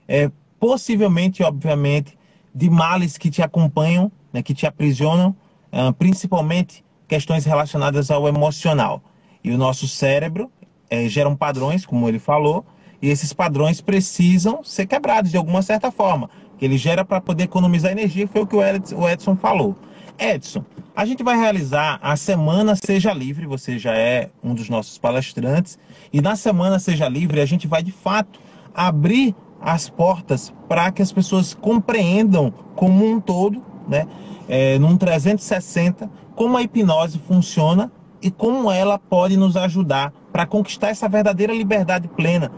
é, 0.08 0.32
possivelmente, 0.60 1.44
obviamente, 1.44 2.18
de 2.54 2.70
males 2.70 3.18
que 3.18 3.30
te 3.30 3.42
acompanham, 3.42 4.12
né, 4.32 4.42
que 4.42 4.54
te 4.54 4.66
aprisionam, 4.66 5.36
é, 5.72 5.92
principalmente 5.92 6.86
questões 7.08 7.46
relacionadas 7.46 8.12
ao 8.12 8.28
emocional. 8.28 9.02
E 9.44 9.52
o 9.52 9.58
nosso 9.58 9.88
cérebro 9.88 10.52
é, 10.90 11.10
geram 11.10 11.36
padrões, 11.36 11.86
como 11.86 12.08
ele 12.08 12.20
falou, 12.20 12.66
e 13.02 13.10
esses 13.10 13.34
padrões 13.34 13.82
precisam 13.82 14.64
ser 14.64 14.86
quebrados 14.86 15.32
de 15.32 15.38
alguma 15.38 15.62
certa 15.62 15.92
forma, 15.92 16.30
que 16.58 16.66
ele 16.66 16.78
gera 16.78 17.06
para 17.06 17.22
poder 17.22 17.46
economizar 17.46 17.92
energia, 17.92 18.28
foi 18.28 18.42
o 18.42 18.48
que 18.48 18.56
o 18.56 19.10
Edson 19.10 19.36
falou. 19.36 19.76
Edson, 20.18 20.64
a 20.94 21.06
gente 21.06 21.24
vai 21.24 21.38
realizar 21.38 21.98
a 22.02 22.18
Semana 22.18 22.76
Seja 22.76 23.14
Livre, 23.14 23.46
você 23.46 23.80
já 23.80 23.96
é 23.96 24.30
um 24.44 24.54
dos 24.54 24.68
nossos 24.68 24.98
palestrantes, 24.98 25.80
e 26.12 26.20
na 26.20 26.36
Semana 26.36 26.78
Seja 26.78 27.08
Livre 27.08 27.40
a 27.40 27.46
gente 27.46 27.68
vai 27.68 27.82
de 27.82 27.92
fato 27.92 28.40
abrir 28.76 29.34
as 29.62 29.90
portas 29.90 30.54
para 30.68 30.92
que 30.92 31.02
as 31.02 31.12
pessoas 31.12 31.54
compreendam 31.54 32.54
como 32.76 33.06
um 33.06 33.20
todo, 33.20 33.64
né, 33.88 34.08
é, 34.48 34.78
num 34.80 34.98
360, 34.98 36.10
como 36.36 36.58
a 36.58 36.62
hipnose 36.62 37.20
funciona 37.20 37.92
e 38.22 38.30
como 38.30 38.70
ela 38.72 38.98
pode 38.98 39.38
nos 39.38 39.56
ajudar 39.56 40.14
para 40.32 40.46
conquistar 40.46 40.90
essa 40.90 41.08
verdadeira 41.08 41.54
liberdade 41.54 42.08
plena, 42.08 42.52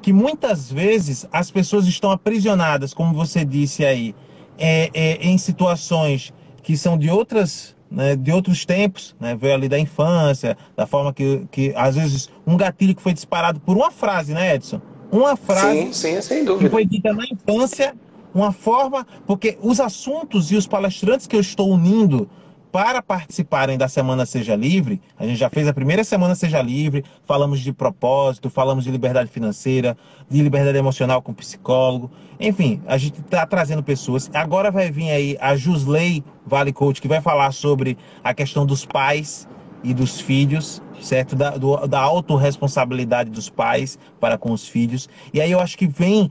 que 0.00 0.12
muitas 0.12 0.70
vezes 0.70 1.26
as 1.32 1.50
pessoas 1.50 1.86
estão 1.86 2.10
aprisionadas, 2.10 2.94
como 2.94 3.14
você 3.14 3.44
disse 3.44 3.84
aí, 3.84 4.14
é, 4.58 4.90
é, 4.92 5.14
em 5.26 5.38
situações 5.38 6.32
que 6.62 6.76
são 6.76 6.98
de 6.98 7.08
outras 7.10 7.76
né, 7.90 8.14
de 8.14 8.30
outros 8.30 8.66
tempos, 8.66 9.16
né, 9.18 9.34
veio 9.34 9.54
ali 9.54 9.68
da 9.68 9.78
infância, 9.78 10.56
da 10.76 10.86
forma 10.86 11.12
que, 11.12 11.46
que, 11.50 11.72
às 11.74 11.96
vezes, 11.96 12.30
um 12.46 12.56
gatilho 12.56 12.94
que 12.94 13.00
foi 13.00 13.14
disparado 13.14 13.58
por 13.60 13.76
uma 13.76 13.90
frase, 13.90 14.34
né, 14.34 14.54
Edson? 14.54 14.80
Uma 15.10 15.36
frase 15.36 15.84
sim, 15.84 15.92
sim, 15.92 16.20
sem 16.20 16.44
dúvida. 16.44 16.68
que 16.68 16.70
foi 16.70 16.84
dita 16.84 17.12
na 17.14 17.24
infância, 17.24 17.94
uma 18.34 18.52
forma, 18.52 19.06
porque 19.26 19.56
os 19.62 19.80
assuntos 19.80 20.52
e 20.52 20.56
os 20.56 20.66
palestrantes 20.66 21.26
que 21.26 21.34
eu 21.34 21.40
estou 21.40 21.70
unindo 21.70 22.28
para 22.70 23.02
participarem 23.02 23.78
da 23.78 23.88
Semana 23.88 24.26
Seja 24.26 24.54
Livre, 24.54 25.00
a 25.18 25.26
gente 25.26 25.38
já 25.38 25.48
fez 25.48 25.66
a 25.66 25.72
primeira 25.72 26.04
Semana 26.04 26.34
Seja 26.34 26.60
Livre, 26.60 27.04
falamos 27.24 27.60
de 27.60 27.72
propósito, 27.72 28.50
falamos 28.50 28.84
de 28.84 28.90
liberdade 28.90 29.30
financeira, 29.30 29.96
de 30.28 30.42
liberdade 30.42 30.76
emocional 30.76 31.22
com 31.22 31.32
psicólogo, 31.32 32.10
enfim, 32.38 32.82
a 32.86 32.96
gente 32.98 33.20
está 33.20 33.46
trazendo 33.46 33.82
pessoas. 33.82 34.30
Agora 34.34 34.70
vai 34.70 34.90
vir 34.90 35.10
aí 35.10 35.36
a 35.40 35.56
Jusley 35.56 36.22
Vale 36.46 36.72
Coach, 36.72 37.00
que 37.00 37.08
vai 37.08 37.20
falar 37.20 37.52
sobre 37.52 37.96
a 38.22 38.34
questão 38.34 38.64
dos 38.66 38.84
pais 38.84 39.48
e 39.82 39.94
dos 39.94 40.20
filhos, 40.20 40.82
certo? 41.00 41.34
Da, 41.34 41.50
do, 41.50 41.86
da 41.86 42.00
autorresponsabilidade 42.00 43.30
dos 43.30 43.48
pais 43.48 43.98
para 44.20 44.36
com 44.36 44.52
os 44.52 44.68
filhos. 44.68 45.08
E 45.32 45.40
aí 45.40 45.50
eu 45.50 45.60
acho 45.60 45.76
que 45.78 45.86
vem, 45.86 46.30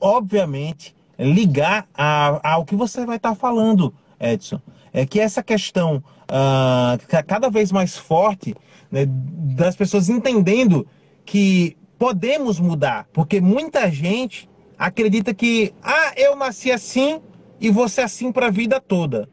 obviamente, 0.00 0.94
ligar 1.18 1.86
a, 1.94 2.52
ao 2.54 2.64
que 2.64 2.76
você 2.76 3.04
vai 3.04 3.16
estar 3.16 3.30
tá 3.30 3.34
falando, 3.34 3.92
Edson 4.20 4.60
é 4.92 5.06
que 5.06 5.20
essa 5.20 5.42
questão 5.42 6.02
uh, 6.24 7.24
cada 7.26 7.48
vez 7.48 7.72
mais 7.72 7.96
forte 7.96 8.54
né, 8.90 9.04
das 9.06 9.76
pessoas 9.76 10.08
entendendo 10.08 10.86
que 11.24 11.76
podemos 11.98 12.60
mudar, 12.60 13.06
porque 13.12 13.40
muita 13.40 13.90
gente 13.90 14.48
acredita 14.78 15.34
que 15.34 15.74
ah, 15.82 16.12
eu 16.16 16.36
nasci 16.36 16.70
assim 16.70 17.20
e 17.60 17.70
vou 17.70 17.88
ser 17.88 18.02
assim 18.02 18.30
para 18.30 18.46
a 18.46 18.50
vida 18.50 18.80
toda, 18.80 19.28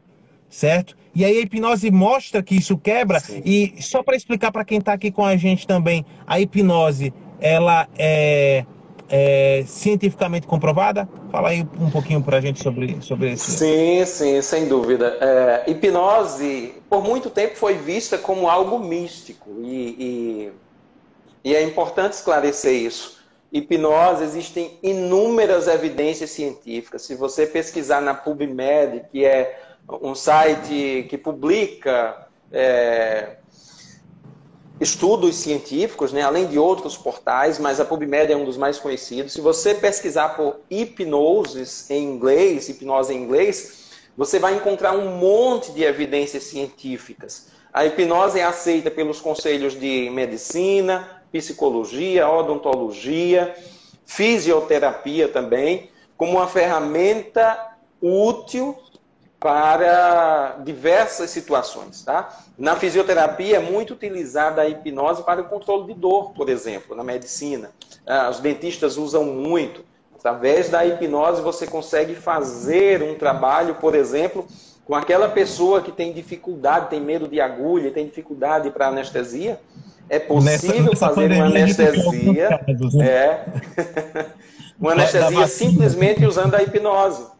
certo? 0.48 0.96
E 1.14 1.24
aí 1.24 1.38
a 1.38 1.40
hipnose 1.40 1.90
mostra 1.90 2.42
que 2.42 2.56
isso 2.56 2.76
quebra 2.76 3.20
Sim. 3.20 3.40
e 3.44 3.74
só 3.80 4.02
para 4.02 4.16
explicar 4.16 4.52
para 4.52 4.64
quem 4.64 4.78
está 4.78 4.92
aqui 4.92 5.10
com 5.10 5.24
a 5.24 5.36
gente 5.36 5.66
também, 5.66 6.04
a 6.26 6.40
hipnose 6.40 7.14
ela 7.40 7.88
é 7.96 8.66
é, 9.08 9.64
cientificamente 9.66 10.46
comprovada? 10.46 11.08
Fala 11.30 11.50
aí 11.50 11.66
um 11.78 11.90
pouquinho 11.90 12.22
para 12.22 12.38
a 12.38 12.40
gente 12.40 12.62
sobre, 12.62 13.00
sobre 13.00 13.32
isso. 13.32 13.50
Sim, 13.50 14.04
sim, 14.04 14.42
sem 14.42 14.68
dúvida. 14.68 15.16
É, 15.20 15.70
hipnose, 15.70 16.74
por 16.88 17.02
muito 17.02 17.30
tempo, 17.30 17.56
foi 17.56 17.74
vista 17.74 18.18
como 18.18 18.48
algo 18.48 18.78
místico 18.78 19.50
e, 19.62 20.52
e, 21.44 21.50
e 21.50 21.54
é 21.54 21.62
importante 21.62 22.14
esclarecer 22.14 22.74
isso. 22.74 23.16
Hipnose, 23.52 24.24
existem 24.24 24.78
inúmeras 24.82 25.68
evidências 25.68 26.30
científicas. 26.30 27.02
Se 27.02 27.14
você 27.14 27.46
pesquisar 27.46 28.00
na 28.00 28.14
PubMed, 28.14 29.04
que 29.10 29.24
é 29.24 29.60
um 30.02 30.14
site 30.14 31.06
que 31.08 31.16
publica 31.16 32.26
é, 32.52 33.36
estudos 34.80 35.36
científicos, 35.36 36.12
né, 36.12 36.22
além 36.22 36.46
de 36.46 36.58
outros 36.58 36.96
portais, 36.96 37.58
mas 37.58 37.80
a 37.80 37.84
PubMed 37.84 38.32
é 38.32 38.36
um 38.36 38.44
dos 38.44 38.56
mais 38.56 38.78
conhecidos. 38.78 39.32
Se 39.32 39.40
você 39.40 39.74
pesquisar 39.74 40.30
por 40.30 40.56
hipnoses 40.70 41.90
em 41.90 42.04
inglês, 42.04 42.68
hipnose 42.68 43.14
em 43.14 43.22
inglês, 43.22 43.86
você 44.16 44.38
vai 44.38 44.54
encontrar 44.56 44.92
um 44.92 45.16
monte 45.16 45.72
de 45.72 45.82
evidências 45.82 46.44
científicas. 46.44 47.48
A 47.72 47.84
hipnose 47.84 48.38
é 48.38 48.44
aceita 48.44 48.90
pelos 48.90 49.20
conselhos 49.20 49.78
de 49.78 50.10
medicina, 50.10 51.22
psicologia, 51.32 52.28
odontologia, 52.28 53.54
fisioterapia 54.06 55.28
também, 55.28 55.90
como 56.16 56.32
uma 56.32 56.46
ferramenta 56.46 57.76
útil 58.00 58.76
para 59.46 60.56
diversas 60.64 61.30
situações. 61.30 62.02
Tá? 62.02 62.36
Na 62.58 62.74
fisioterapia 62.74 63.58
é 63.58 63.60
muito 63.60 63.94
utilizada 63.94 64.60
a 64.60 64.68
hipnose 64.68 65.22
para 65.22 65.40
o 65.40 65.44
controle 65.44 65.86
de 65.86 65.94
dor, 65.94 66.32
por 66.32 66.48
exemplo, 66.48 66.96
na 66.96 67.04
medicina. 67.04 67.70
Ah, 68.04 68.28
os 68.28 68.40
dentistas 68.40 68.96
usam 68.96 69.22
muito. 69.22 69.84
Através 70.18 70.68
da 70.68 70.84
hipnose 70.84 71.42
você 71.42 71.64
consegue 71.64 72.16
fazer 72.16 73.04
um 73.04 73.14
trabalho, 73.14 73.76
por 73.76 73.94
exemplo, 73.94 74.44
com 74.84 74.96
aquela 74.96 75.28
pessoa 75.28 75.80
que 75.80 75.92
tem 75.92 76.12
dificuldade, 76.12 76.90
tem 76.90 77.00
medo 77.00 77.28
de 77.28 77.40
agulha, 77.40 77.92
tem 77.92 78.04
dificuldade 78.04 78.68
para 78.70 78.88
anestesia. 78.88 79.60
É 80.08 80.18
possível 80.18 80.90
nessa, 80.90 81.06
fazer 81.06 81.30
uma 81.30 81.44
anestesia. 81.44 82.48
Né? 82.94 83.08
É. 83.08 83.44
uma 84.76 84.90
anestesia 84.90 85.46
simplesmente 85.46 86.26
usando 86.26 86.56
a 86.56 86.62
hipnose. 86.64 87.35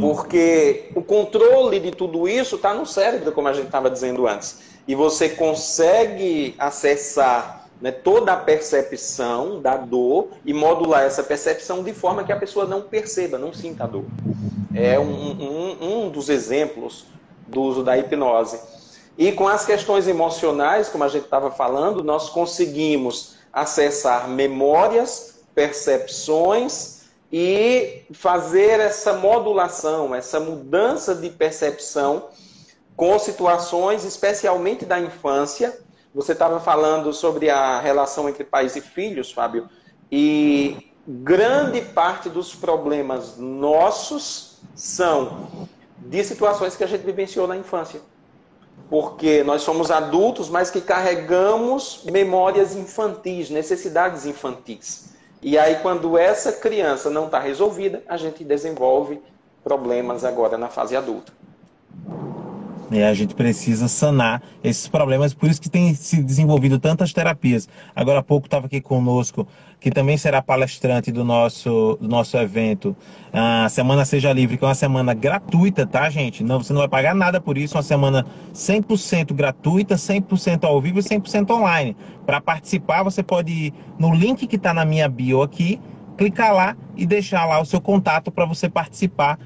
Porque 0.00 0.90
o 0.94 1.02
controle 1.02 1.80
de 1.80 1.90
tudo 1.90 2.28
isso 2.28 2.56
está 2.56 2.74
no 2.74 2.86
cérebro, 2.86 3.32
como 3.32 3.48
a 3.48 3.52
gente 3.52 3.66
estava 3.66 3.90
dizendo 3.90 4.26
antes. 4.26 4.58
E 4.86 4.94
você 4.94 5.28
consegue 5.28 6.54
acessar 6.58 7.66
né, 7.80 7.90
toda 7.90 8.32
a 8.32 8.36
percepção 8.36 9.60
da 9.60 9.76
dor 9.76 10.28
e 10.44 10.52
modular 10.52 11.02
essa 11.02 11.22
percepção 11.22 11.82
de 11.82 11.92
forma 11.92 12.24
que 12.24 12.32
a 12.32 12.36
pessoa 12.36 12.66
não 12.66 12.82
perceba, 12.82 13.38
não 13.38 13.52
sinta 13.52 13.84
a 13.84 13.86
dor. 13.86 14.04
É 14.74 14.98
um, 14.98 15.04
um, 15.04 15.76
um 15.80 16.10
dos 16.10 16.28
exemplos 16.28 17.06
do 17.46 17.62
uso 17.62 17.82
da 17.82 17.96
hipnose. 17.96 18.58
E 19.18 19.32
com 19.32 19.48
as 19.48 19.64
questões 19.64 20.06
emocionais, 20.06 20.88
como 20.88 21.04
a 21.04 21.08
gente 21.08 21.24
estava 21.24 21.50
falando, 21.50 22.04
nós 22.04 22.28
conseguimos 22.28 23.36
acessar 23.52 24.28
memórias, 24.28 25.40
percepções 25.54 26.95
e 27.32 28.04
fazer 28.12 28.80
essa 28.80 29.14
modulação, 29.14 30.14
essa 30.14 30.38
mudança 30.38 31.14
de 31.14 31.30
percepção 31.30 32.28
com 32.96 33.18
situações, 33.18 34.04
especialmente 34.04 34.84
da 34.84 34.98
infância. 34.98 35.78
Você 36.14 36.32
estava 36.32 36.60
falando 36.60 37.12
sobre 37.12 37.50
a 37.50 37.80
relação 37.80 38.28
entre 38.28 38.44
pais 38.44 38.74
e 38.76 38.80
filhos, 38.80 39.32
Fábio, 39.32 39.68
e 40.10 40.90
grande 41.06 41.80
parte 41.80 42.28
dos 42.28 42.54
problemas 42.54 43.36
nossos 43.36 44.58
são 44.74 45.68
de 45.98 46.24
situações 46.24 46.76
que 46.76 46.84
a 46.84 46.86
gente 46.86 47.04
vivenciou 47.04 47.46
na 47.46 47.56
infância. 47.56 48.00
Porque 48.88 49.42
nós 49.42 49.62
somos 49.62 49.90
adultos, 49.90 50.48
mas 50.48 50.70
que 50.70 50.80
carregamos 50.80 52.02
memórias 52.04 52.76
infantis, 52.76 53.50
necessidades 53.50 54.26
infantis. 54.26 55.15
E 55.42 55.58
aí, 55.58 55.76
quando 55.76 56.16
essa 56.16 56.52
criança 56.52 57.10
não 57.10 57.26
está 57.26 57.38
resolvida, 57.38 58.02
a 58.08 58.16
gente 58.16 58.42
desenvolve 58.42 59.20
problemas 59.62 60.24
agora 60.24 60.56
na 60.56 60.68
fase 60.68 60.96
adulta. 60.96 61.32
E 62.90 63.02
a 63.02 63.12
gente 63.14 63.34
precisa 63.34 63.88
sanar 63.88 64.40
esses 64.62 64.86
problemas, 64.86 65.34
por 65.34 65.50
isso 65.50 65.60
que 65.60 65.68
tem 65.68 65.92
se 65.92 66.22
desenvolvido 66.22 66.78
tantas 66.78 67.12
terapias. 67.12 67.68
Agora 67.96 68.20
há 68.20 68.22
pouco 68.22 68.46
estava 68.46 68.66
aqui 68.66 68.80
conosco, 68.80 69.46
que 69.80 69.90
também 69.90 70.16
será 70.16 70.40
palestrante 70.40 71.10
do 71.10 71.24
nosso, 71.24 71.98
do 72.00 72.08
nosso 72.08 72.36
evento, 72.36 72.96
a 73.32 73.68
Semana 73.68 74.04
Seja 74.04 74.32
Livre, 74.32 74.56
que 74.56 74.64
é 74.64 74.68
uma 74.68 74.74
semana 74.74 75.14
gratuita, 75.14 75.84
tá, 75.84 76.08
gente? 76.08 76.44
Não, 76.44 76.62
você 76.62 76.72
não 76.72 76.80
vai 76.80 76.88
pagar 76.88 77.14
nada 77.14 77.40
por 77.40 77.58
isso, 77.58 77.76
uma 77.76 77.82
semana 77.82 78.24
100% 78.54 79.34
gratuita, 79.34 79.96
100% 79.96 80.64
ao 80.64 80.80
vivo 80.80 81.00
e 81.00 81.02
100% 81.02 81.50
online. 81.50 81.96
Para 82.24 82.40
participar, 82.40 83.02
você 83.02 83.22
pode 83.22 83.52
ir 83.52 83.74
no 83.98 84.14
link 84.14 84.46
que 84.46 84.56
está 84.56 84.72
na 84.72 84.84
minha 84.84 85.08
bio 85.08 85.42
aqui, 85.42 85.80
clicar 86.16 86.54
lá 86.54 86.76
e 86.96 87.04
deixar 87.04 87.46
lá 87.46 87.60
o 87.60 87.64
seu 87.64 87.80
contato 87.80 88.30
para 88.30 88.46
você 88.46 88.68
participar 88.68 89.38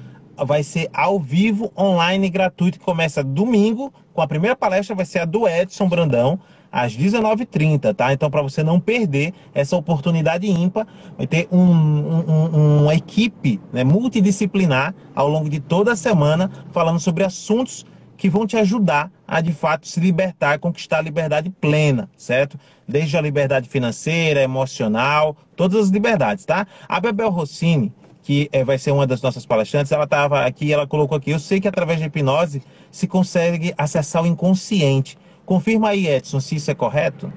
vai 0.45 0.63
ser 0.63 0.89
ao 0.93 1.19
vivo, 1.19 1.71
online, 1.77 2.29
gratuito, 2.29 2.79
que 2.79 2.85
começa 2.85 3.23
domingo, 3.23 3.93
com 4.13 4.21
a 4.21 4.27
primeira 4.27 4.55
palestra 4.55 4.95
vai 4.95 5.05
ser 5.05 5.19
a 5.19 5.25
do 5.25 5.47
Edson 5.47 5.87
Brandão, 5.87 6.39
às 6.71 6.95
19h30, 6.95 7.93
tá? 7.93 8.13
Então, 8.13 8.29
para 8.31 8.41
você 8.41 8.63
não 8.63 8.79
perder 8.79 9.33
essa 9.53 9.75
oportunidade 9.75 10.49
ímpar, 10.49 10.87
vai 11.17 11.27
ter 11.27 11.47
um, 11.51 11.59
um, 11.59 12.81
uma 12.83 12.95
equipe 12.95 13.59
né, 13.73 13.83
multidisciplinar 13.83 14.95
ao 15.13 15.27
longo 15.27 15.49
de 15.49 15.59
toda 15.59 15.91
a 15.91 15.95
semana, 15.95 16.49
falando 16.71 16.99
sobre 16.99 17.23
assuntos 17.23 17.85
que 18.15 18.29
vão 18.29 18.45
te 18.45 18.55
ajudar 18.55 19.11
a 19.27 19.41
de 19.41 19.51
fato 19.51 19.87
se 19.87 19.99
libertar, 19.99 20.59
conquistar 20.59 20.99
a 20.99 21.01
liberdade 21.01 21.49
plena, 21.49 22.07
certo? 22.15 22.57
Desde 22.87 23.17
a 23.17 23.21
liberdade 23.21 23.67
financeira, 23.67 24.41
emocional, 24.41 25.35
todas 25.55 25.85
as 25.85 25.89
liberdades, 25.89 26.45
tá? 26.45 26.67
A 26.87 26.99
Bebel 26.99 27.31
Rossini, 27.31 27.91
que 28.23 28.49
é, 28.51 28.63
vai 28.63 28.77
ser 28.77 28.91
uma 28.91 29.07
das 29.07 29.21
nossas 29.21 29.45
palestrantes, 29.45 29.91
ela 29.91 30.03
estava 30.03 30.45
aqui, 30.45 30.71
ela 30.71 30.85
colocou 30.85 31.17
aqui, 31.17 31.31
eu 31.31 31.39
sei 31.39 31.59
que 31.59 31.67
através 31.67 31.99
da 31.99 32.05
hipnose 32.05 32.61
se 32.91 33.07
consegue 33.07 33.73
acessar 33.77 34.23
o 34.23 34.27
inconsciente. 34.27 35.17
Confirma 35.45 35.89
aí, 35.89 36.07
Edson, 36.07 36.39
se 36.39 36.55
isso 36.55 36.69
é 36.69 36.75
correto? 36.75 37.31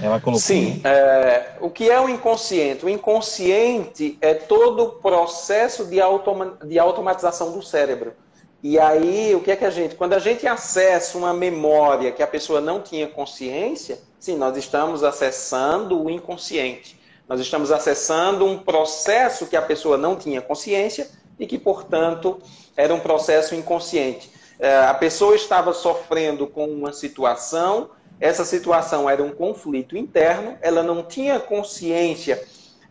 Ela 0.00 0.20
colocou. 0.20 0.40
Sim. 0.40 0.80
É, 0.84 1.56
o 1.60 1.68
que 1.68 1.90
é 1.90 2.00
o 2.00 2.08
inconsciente? 2.08 2.84
O 2.84 2.88
inconsciente 2.88 4.16
é 4.20 4.32
todo 4.32 4.82
o 4.84 4.88
processo 4.92 5.84
de, 5.84 6.00
automa 6.00 6.56
de 6.64 6.78
automatização 6.78 7.52
do 7.52 7.62
cérebro. 7.62 8.14
E 8.62 8.78
aí, 8.78 9.34
o 9.34 9.40
que 9.40 9.50
é 9.50 9.56
que 9.56 9.64
a 9.64 9.70
gente. 9.70 9.94
Quando 9.94 10.12
a 10.12 10.18
gente 10.18 10.46
acessa 10.46 11.16
uma 11.16 11.32
memória 11.32 12.12
que 12.12 12.22
a 12.22 12.26
pessoa 12.26 12.60
não 12.60 12.80
tinha 12.80 13.06
consciência, 13.06 13.98
sim, 14.18 14.36
nós 14.36 14.56
estamos 14.56 15.02
acessando 15.02 16.02
o 16.02 16.10
inconsciente. 16.10 16.99
Nós 17.30 17.38
estamos 17.38 17.70
acessando 17.70 18.44
um 18.44 18.58
processo 18.58 19.46
que 19.46 19.54
a 19.54 19.62
pessoa 19.62 19.96
não 19.96 20.16
tinha 20.16 20.42
consciência 20.42 21.08
e 21.38 21.46
que, 21.46 21.56
portanto, 21.56 22.40
era 22.76 22.92
um 22.92 22.98
processo 22.98 23.54
inconsciente. 23.54 24.32
É, 24.58 24.78
a 24.78 24.94
pessoa 24.94 25.36
estava 25.36 25.72
sofrendo 25.72 26.48
com 26.48 26.66
uma 26.66 26.92
situação, 26.92 27.90
essa 28.18 28.44
situação 28.44 29.08
era 29.08 29.22
um 29.22 29.30
conflito 29.30 29.96
interno, 29.96 30.58
ela 30.60 30.82
não 30.82 31.04
tinha 31.04 31.38
consciência 31.38 32.42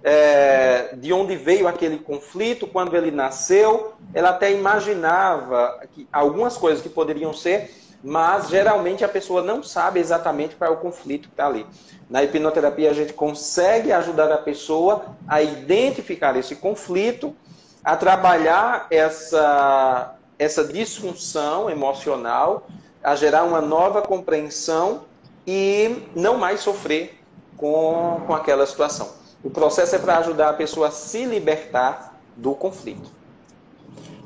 é, 0.01 0.96
de 0.96 1.12
onde 1.12 1.36
veio 1.36 1.67
aquele 1.67 1.98
conflito, 1.98 2.65
quando 2.65 2.96
ele 2.96 3.12
nasceu, 3.12 3.91
ela 4.13 4.29
até 4.29 4.53
imaginava 4.53 5.81
que 5.91 6.08
algumas 6.13 6.55
coisas 6.55 6.81
que 6.81 6.88
poderiam 6.88 7.34
ser 7.34 7.72
mas 8.03 8.49
geralmente 8.49 9.03
a 9.03 9.09
pessoa 9.09 9.41
não 9.41 9.61
sabe 9.61 9.99
exatamente 9.99 10.55
qual 10.55 10.71
é 10.71 10.73
o 10.73 10.77
conflito 10.77 11.27
que 11.27 11.33
está 11.33 11.47
ali. 11.47 11.65
Na 12.09 12.23
hipnoterapia, 12.23 12.89
a 12.89 12.93
gente 12.93 13.13
consegue 13.13 13.91
ajudar 13.91 14.31
a 14.31 14.37
pessoa 14.37 15.05
a 15.27 15.41
identificar 15.41 16.35
esse 16.35 16.55
conflito, 16.55 17.35
a 17.83 17.95
trabalhar 17.95 18.87
essa, 18.89 20.15
essa 20.37 20.63
disfunção 20.63 21.69
emocional, 21.69 22.67
a 23.03 23.15
gerar 23.15 23.43
uma 23.43 23.61
nova 23.61 24.01
compreensão 24.01 25.05
e 25.45 26.03
não 26.15 26.37
mais 26.37 26.61
sofrer 26.61 27.19
com, 27.57 28.21
com 28.25 28.33
aquela 28.33 28.65
situação. 28.65 29.09
O 29.43 29.49
processo 29.49 29.95
é 29.95 29.99
para 29.99 30.17
ajudar 30.17 30.49
a 30.49 30.53
pessoa 30.53 30.88
a 30.88 30.91
se 30.91 31.25
libertar 31.25 32.15
do 32.35 32.53
conflito. 32.53 33.18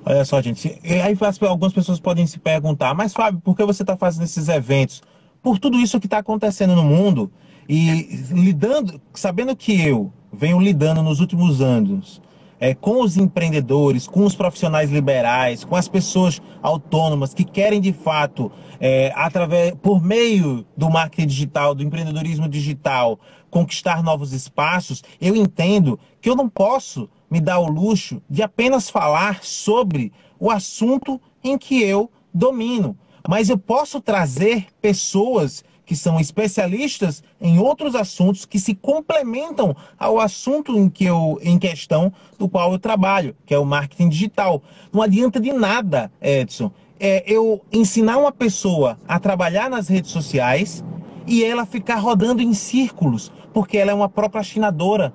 Olha 0.05 0.25
só, 0.25 0.41
gente. 0.41 0.79
Aí 0.83 1.17
algumas 1.47 1.73
pessoas 1.73 1.99
podem 1.99 2.27
se 2.27 2.39
perguntar, 2.39 2.93
mas 2.93 3.13
Fábio, 3.13 3.39
por 3.41 3.55
que 3.55 3.63
você 3.63 3.83
está 3.83 3.95
fazendo 3.95 4.23
esses 4.23 4.49
eventos? 4.49 5.01
Por 5.41 5.59
tudo 5.59 5.79
isso 5.79 5.99
que 5.99 6.07
está 6.07 6.17
acontecendo 6.19 6.75
no 6.75 6.83
mundo 6.83 7.31
e 7.67 8.25
lidando, 8.31 9.01
sabendo 9.13 9.55
que 9.55 9.81
eu 9.81 10.11
venho 10.31 10.59
lidando 10.59 11.01
nos 11.01 11.19
últimos 11.19 11.61
anos 11.61 12.21
é, 12.63 12.73
com 12.73 13.01
os 13.01 13.17
empreendedores, 13.17 14.07
com 14.07 14.23
os 14.23 14.35
profissionais 14.35 14.89
liberais, 14.89 15.65
com 15.65 15.75
as 15.75 15.89
pessoas 15.89 16.41
autônomas 16.61 17.33
que 17.33 17.43
querem 17.43 17.81
de 17.81 17.91
fato, 17.91 18.49
é, 18.79 19.11
através, 19.17 19.73
por 19.81 20.01
meio 20.01 20.65
do 20.77 20.89
marketing 20.89 21.27
digital, 21.27 21.75
do 21.75 21.83
empreendedorismo 21.83 22.47
digital, 22.47 23.19
conquistar 23.49 24.01
novos 24.01 24.31
espaços, 24.31 25.03
eu 25.19 25.35
entendo 25.35 25.99
que 26.21 26.29
eu 26.29 26.37
não 26.37 26.47
posso 26.47 27.09
me 27.29 27.41
dar 27.41 27.59
o 27.59 27.67
luxo 27.67 28.21
de 28.29 28.41
apenas 28.41 28.89
falar 28.89 29.43
sobre 29.43 30.13
o 30.39 30.49
assunto 30.49 31.19
em 31.43 31.57
que 31.57 31.83
eu 31.83 32.09
domino, 32.33 32.97
mas 33.27 33.49
eu 33.49 33.57
posso 33.57 33.99
trazer 33.99 34.67
pessoas 34.81 35.65
que 35.85 35.95
são 35.95 36.19
especialistas 36.19 37.23
em 37.39 37.59
outros 37.59 37.95
assuntos 37.95 38.45
que 38.45 38.59
se 38.59 38.73
complementam 38.73 39.75
ao 39.97 40.19
assunto 40.19 40.77
em, 40.77 40.89
que 40.89 41.05
eu, 41.05 41.39
em 41.41 41.59
questão 41.59 42.11
do 42.37 42.47
qual 42.47 42.71
eu 42.71 42.79
trabalho, 42.79 43.35
que 43.45 43.53
é 43.53 43.59
o 43.59 43.65
marketing 43.65 44.09
digital. 44.09 44.61
Não 44.91 45.01
adianta 45.01 45.39
de 45.39 45.51
nada, 45.51 46.11
Edson, 46.21 46.71
é, 46.99 47.23
eu 47.27 47.61
ensinar 47.71 48.17
uma 48.17 48.31
pessoa 48.31 48.97
a 49.07 49.19
trabalhar 49.19 49.69
nas 49.69 49.87
redes 49.87 50.11
sociais 50.11 50.83
e 51.27 51.43
ela 51.43 51.65
ficar 51.65 51.95
rodando 51.95 52.41
em 52.41 52.53
círculos, 52.53 53.31
porque 53.53 53.77
ela 53.77 53.91
é 53.91 53.93
uma 53.93 54.09
procrastinadora, 54.09 55.13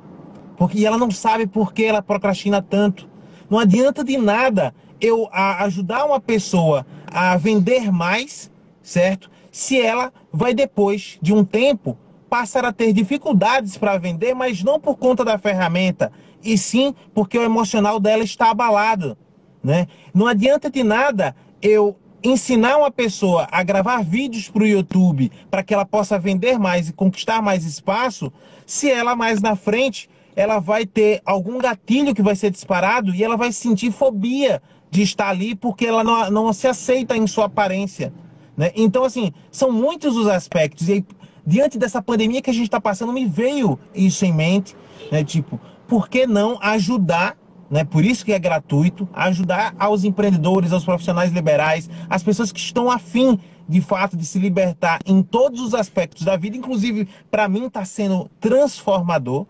porque 0.56 0.84
ela 0.84 0.98
não 0.98 1.10
sabe 1.10 1.46
por 1.46 1.72
que 1.72 1.84
ela 1.84 2.02
procrastina 2.02 2.60
tanto. 2.60 3.08
Não 3.48 3.58
adianta 3.58 4.04
de 4.04 4.18
nada 4.18 4.74
eu 5.00 5.28
ajudar 5.32 6.04
uma 6.04 6.20
pessoa 6.20 6.84
a 7.06 7.36
vender 7.36 7.90
mais, 7.92 8.50
certo? 8.82 9.30
Se 9.58 9.80
ela 9.80 10.12
vai 10.32 10.54
depois 10.54 11.18
de 11.20 11.34
um 11.34 11.44
tempo 11.44 11.98
passar 12.30 12.64
a 12.64 12.72
ter 12.72 12.92
dificuldades 12.92 13.76
para 13.76 13.98
vender, 13.98 14.32
mas 14.32 14.62
não 14.62 14.78
por 14.78 14.96
conta 14.96 15.24
da 15.24 15.36
ferramenta, 15.36 16.12
e 16.44 16.56
sim 16.56 16.94
porque 17.12 17.36
o 17.36 17.42
emocional 17.42 17.98
dela 17.98 18.22
está 18.22 18.52
abalado, 18.52 19.18
né? 19.60 19.88
Não 20.14 20.28
adianta 20.28 20.70
de 20.70 20.84
nada 20.84 21.34
eu 21.60 21.96
ensinar 22.22 22.76
uma 22.76 22.88
pessoa 22.88 23.48
a 23.50 23.60
gravar 23.64 24.04
vídeos 24.04 24.48
para 24.48 24.62
o 24.62 24.66
YouTube 24.66 25.28
para 25.50 25.64
que 25.64 25.74
ela 25.74 25.84
possa 25.84 26.20
vender 26.20 26.56
mais 26.56 26.88
e 26.88 26.92
conquistar 26.92 27.42
mais 27.42 27.64
espaço, 27.64 28.32
se 28.64 28.88
ela 28.88 29.16
mais 29.16 29.42
na 29.42 29.56
frente 29.56 30.08
ela 30.36 30.60
vai 30.60 30.86
ter 30.86 31.20
algum 31.26 31.58
gatilho 31.58 32.14
que 32.14 32.22
vai 32.22 32.36
ser 32.36 32.52
disparado 32.52 33.12
e 33.12 33.24
ela 33.24 33.36
vai 33.36 33.50
sentir 33.50 33.90
fobia 33.90 34.62
de 34.88 35.02
estar 35.02 35.30
ali 35.30 35.56
porque 35.56 35.84
ela 35.84 36.04
não, 36.04 36.30
não 36.30 36.52
se 36.52 36.68
aceita 36.68 37.16
em 37.16 37.26
sua 37.26 37.46
aparência. 37.46 38.12
Né? 38.58 38.72
Então, 38.74 39.04
assim, 39.04 39.32
são 39.52 39.70
muitos 39.70 40.16
os 40.16 40.26
aspectos. 40.26 40.88
E 40.88 40.94
aí, 40.94 41.06
diante 41.46 41.78
dessa 41.78 42.02
pandemia 42.02 42.42
que 42.42 42.50
a 42.50 42.52
gente 42.52 42.64
está 42.64 42.80
passando, 42.80 43.12
me 43.12 43.24
veio 43.24 43.78
isso 43.94 44.24
em 44.24 44.32
mente, 44.34 44.76
né? 45.12 45.22
Tipo, 45.22 45.60
por 45.86 46.08
que 46.08 46.26
não 46.26 46.58
ajudar, 46.60 47.38
né? 47.70 47.84
Por 47.84 48.04
isso 48.04 48.24
que 48.24 48.32
é 48.32 48.38
gratuito, 48.38 49.08
ajudar 49.14 49.76
aos 49.78 50.02
empreendedores, 50.02 50.72
aos 50.72 50.84
profissionais 50.84 51.30
liberais, 51.30 51.88
as 52.10 52.24
pessoas 52.24 52.50
que 52.50 52.58
estão 52.58 52.90
afim 52.90 53.38
de 53.68 53.80
fato 53.80 54.16
de 54.16 54.26
se 54.26 54.38
libertar 54.40 54.98
em 55.06 55.22
todos 55.22 55.60
os 55.60 55.72
aspectos 55.72 56.24
da 56.24 56.36
vida, 56.36 56.56
inclusive 56.56 57.06
para 57.30 57.48
mim 57.48 57.66
está 57.66 57.84
sendo 57.84 58.28
transformador 58.40 59.46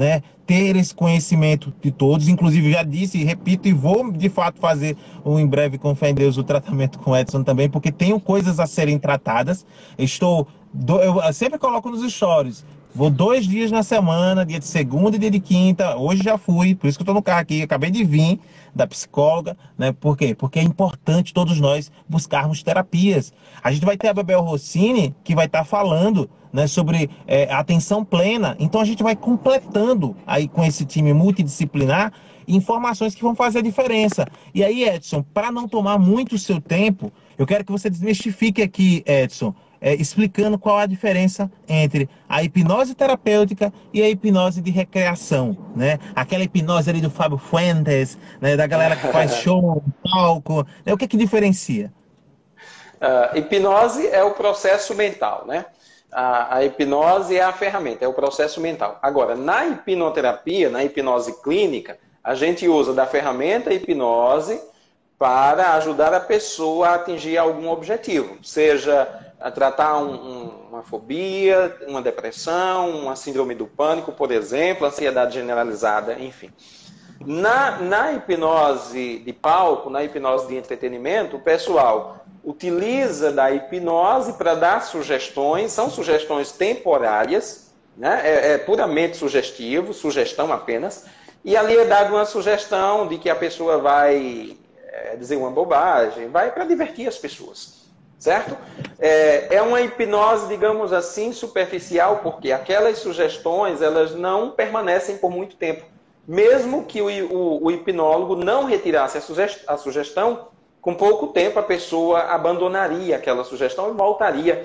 né, 0.00 0.22
ter 0.46 0.76
esse 0.76 0.94
conhecimento 0.94 1.70
de 1.82 1.90
todos. 1.90 2.26
Inclusive, 2.26 2.72
já 2.72 2.82
disse 2.82 3.18
e 3.18 3.24
repito, 3.24 3.68
e 3.68 3.72
vou 3.74 4.10
de 4.10 4.30
fato 4.30 4.58
fazer 4.58 4.96
um, 5.22 5.38
em 5.38 5.46
breve 5.46 5.76
com 5.76 5.94
fé 5.94 6.08
em 6.08 6.14
Deus 6.14 6.38
o 6.38 6.42
tratamento 6.42 6.98
com 6.98 7.14
Edson 7.14 7.42
também, 7.42 7.68
porque 7.68 7.92
tenho 7.92 8.18
coisas 8.18 8.58
a 8.58 8.66
serem 8.66 8.98
tratadas. 8.98 9.66
Estou. 9.98 10.48
Eu 11.04 11.32
sempre 11.34 11.58
coloco 11.58 11.90
nos 11.90 12.10
stories. 12.10 12.64
Vou 12.94 13.10
dois 13.10 13.46
dias 13.46 13.70
na 13.70 13.82
semana, 13.82 14.44
dia 14.44 14.58
de 14.58 14.64
segunda 14.64 15.16
e 15.16 15.18
dia 15.18 15.30
de 15.30 15.38
quinta. 15.38 15.96
Hoje 15.96 16.22
já 16.22 16.38
fui, 16.38 16.74
por 16.74 16.88
isso 16.88 16.96
que 16.96 17.02
eu 17.02 17.04
estou 17.04 17.14
no 17.14 17.22
carro 17.22 17.40
aqui. 17.40 17.60
Acabei 17.60 17.90
de 17.90 18.02
vir 18.02 18.40
da 18.74 18.86
psicóloga, 18.86 19.58
né? 19.76 19.92
Por 19.92 20.16
quê? 20.16 20.34
Porque 20.34 20.58
é 20.58 20.62
importante 20.62 21.34
todos 21.34 21.60
nós 21.60 21.92
buscarmos 22.08 22.62
terapias. 22.62 23.34
A 23.62 23.70
gente 23.70 23.84
vai 23.84 23.98
ter 23.98 24.08
a 24.08 24.14
Bebel 24.14 24.40
Rossini 24.40 25.14
que 25.22 25.34
vai 25.34 25.44
estar 25.44 25.60
tá 25.60 25.64
falando 25.64 26.30
né, 26.52 26.66
sobre 26.66 27.10
é, 27.26 27.52
atenção 27.52 28.04
plena. 28.04 28.56
Então 28.58 28.80
a 28.80 28.84
gente 28.84 29.02
vai 29.02 29.16
completando 29.16 30.16
aí 30.26 30.48
com 30.48 30.64
esse 30.64 30.84
time 30.84 31.12
multidisciplinar 31.12 32.12
informações 32.46 33.14
que 33.14 33.22
vão 33.22 33.34
fazer 33.34 33.60
a 33.60 33.62
diferença. 33.62 34.26
E 34.54 34.64
aí, 34.64 34.84
Edson, 34.84 35.22
para 35.22 35.52
não 35.52 35.68
tomar 35.68 35.98
muito 35.98 36.34
o 36.34 36.38
seu 36.38 36.60
tempo, 36.60 37.12
eu 37.38 37.46
quero 37.46 37.64
que 37.64 37.72
você 37.72 37.88
desmistifique 37.88 38.60
aqui, 38.60 39.04
Edson, 39.06 39.54
é, 39.80 39.94
explicando 39.94 40.58
qual 40.58 40.78
a 40.78 40.86
diferença 40.86 41.50
entre 41.66 42.08
a 42.28 42.42
hipnose 42.42 42.94
terapêutica 42.94 43.72
e 43.92 44.02
a 44.02 44.10
hipnose 44.10 44.60
de 44.60 44.70
recreação, 44.70 45.56
né? 45.74 45.98
Aquela 46.14 46.44
hipnose 46.44 46.90
ali 46.90 47.00
do 47.00 47.10
Fábio 47.10 47.38
Fuentes, 47.38 48.18
né? 48.40 48.56
da 48.56 48.66
galera 48.66 48.94
que 48.94 49.08
faz 49.08 49.36
show 49.40 49.82
palco, 50.04 50.66
né? 50.84 50.92
o 50.92 50.98
que 50.98 51.08
que 51.08 51.16
diferencia? 51.16 51.90
Uh, 53.00 53.38
hipnose 53.38 54.06
é 54.08 54.22
o 54.22 54.32
processo 54.32 54.94
mental, 54.94 55.46
né? 55.46 55.64
A, 56.12 56.56
a, 56.56 56.64
hipnose 56.64 57.36
é 57.36 57.42
a 57.42 57.52
ferramenta, 57.52 58.04
é 58.04 58.08
o 58.08 58.12
processo 58.12 58.60
mental. 58.60 58.98
Agora, 59.00 59.34
na 59.34 59.66
hipnoterapia, 59.66 60.68
na 60.68 60.82
hipnose 60.82 61.40
clínica, 61.42 61.98
a 62.22 62.34
gente 62.34 62.68
usa 62.68 62.92
da 62.92 63.06
ferramenta 63.06 63.72
hipnose 63.72 64.60
para 65.18 65.74
ajudar 65.74 66.12
a 66.14 66.20
pessoa 66.20 66.88
a 66.88 66.94
atingir 66.94 67.36
algum 67.36 67.68
objetivo, 67.68 68.38
seja 68.42 69.08
a 69.40 69.50
tratar 69.50 69.98
um, 69.98 70.14
um, 70.14 70.68
uma 70.70 70.82
fobia, 70.82 71.76
uma 71.86 72.02
depressão, 72.02 72.90
uma 72.90 73.16
síndrome 73.16 73.54
do 73.54 73.66
pânico, 73.66 74.12
por 74.12 74.30
exemplo, 74.30 74.86
ansiedade 74.86 75.34
generalizada, 75.34 76.18
enfim. 76.18 76.50
Na, 77.24 77.72
na 77.82 78.12
hipnose 78.12 79.18
de 79.18 79.32
palco, 79.32 79.90
na 79.90 80.02
hipnose 80.02 80.48
de 80.48 80.56
entretenimento, 80.56 81.36
o 81.36 81.40
pessoal 81.40 82.24
utiliza 82.42 83.30
da 83.30 83.50
hipnose 83.50 84.32
para 84.34 84.54
dar 84.54 84.82
sugestões, 84.82 85.70
são 85.70 85.90
sugestões 85.90 86.50
temporárias, 86.50 87.74
né? 87.94 88.22
é, 88.24 88.52
é 88.52 88.58
puramente 88.58 89.18
sugestivo, 89.18 89.92
sugestão 89.92 90.50
apenas, 90.50 91.04
e 91.44 91.56
ali 91.56 91.76
é 91.76 91.84
dada 91.84 92.10
uma 92.10 92.24
sugestão 92.24 93.06
de 93.06 93.18
que 93.18 93.28
a 93.28 93.36
pessoa 93.36 93.76
vai 93.76 94.56
é, 94.86 95.16
dizer 95.16 95.36
uma 95.36 95.50
bobagem, 95.50 96.28
vai 96.28 96.50
para 96.50 96.64
divertir 96.64 97.06
as 97.06 97.18
pessoas. 97.18 97.80
Certo? 98.18 98.56
É, 98.98 99.56
é 99.56 99.62
uma 99.62 99.80
hipnose, 99.80 100.46
digamos 100.48 100.92
assim, 100.92 101.32
superficial, 101.32 102.20
porque 102.22 102.52
aquelas 102.52 102.98
sugestões 102.98 103.80
elas 103.80 104.14
não 104.14 104.50
permanecem 104.50 105.16
por 105.16 105.30
muito 105.30 105.56
tempo. 105.56 105.84
Mesmo 106.30 106.84
que 106.84 107.02
o, 107.02 107.08
o, 107.34 107.64
o 107.64 107.70
hipnólogo 107.72 108.36
não 108.36 108.64
retirasse 108.64 109.18
a, 109.18 109.20
sugest, 109.20 109.64
a 109.66 109.76
sugestão, 109.76 110.46
com 110.80 110.94
pouco 110.94 111.26
tempo 111.26 111.58
a 111.58 111.62
pessoa 111.62 112.20
abandonaria 112.20 113.16
aquela 113.16 113.42
sugestão 113.42 113.90
e 113.90 113.96
voltaria 113.96 114.62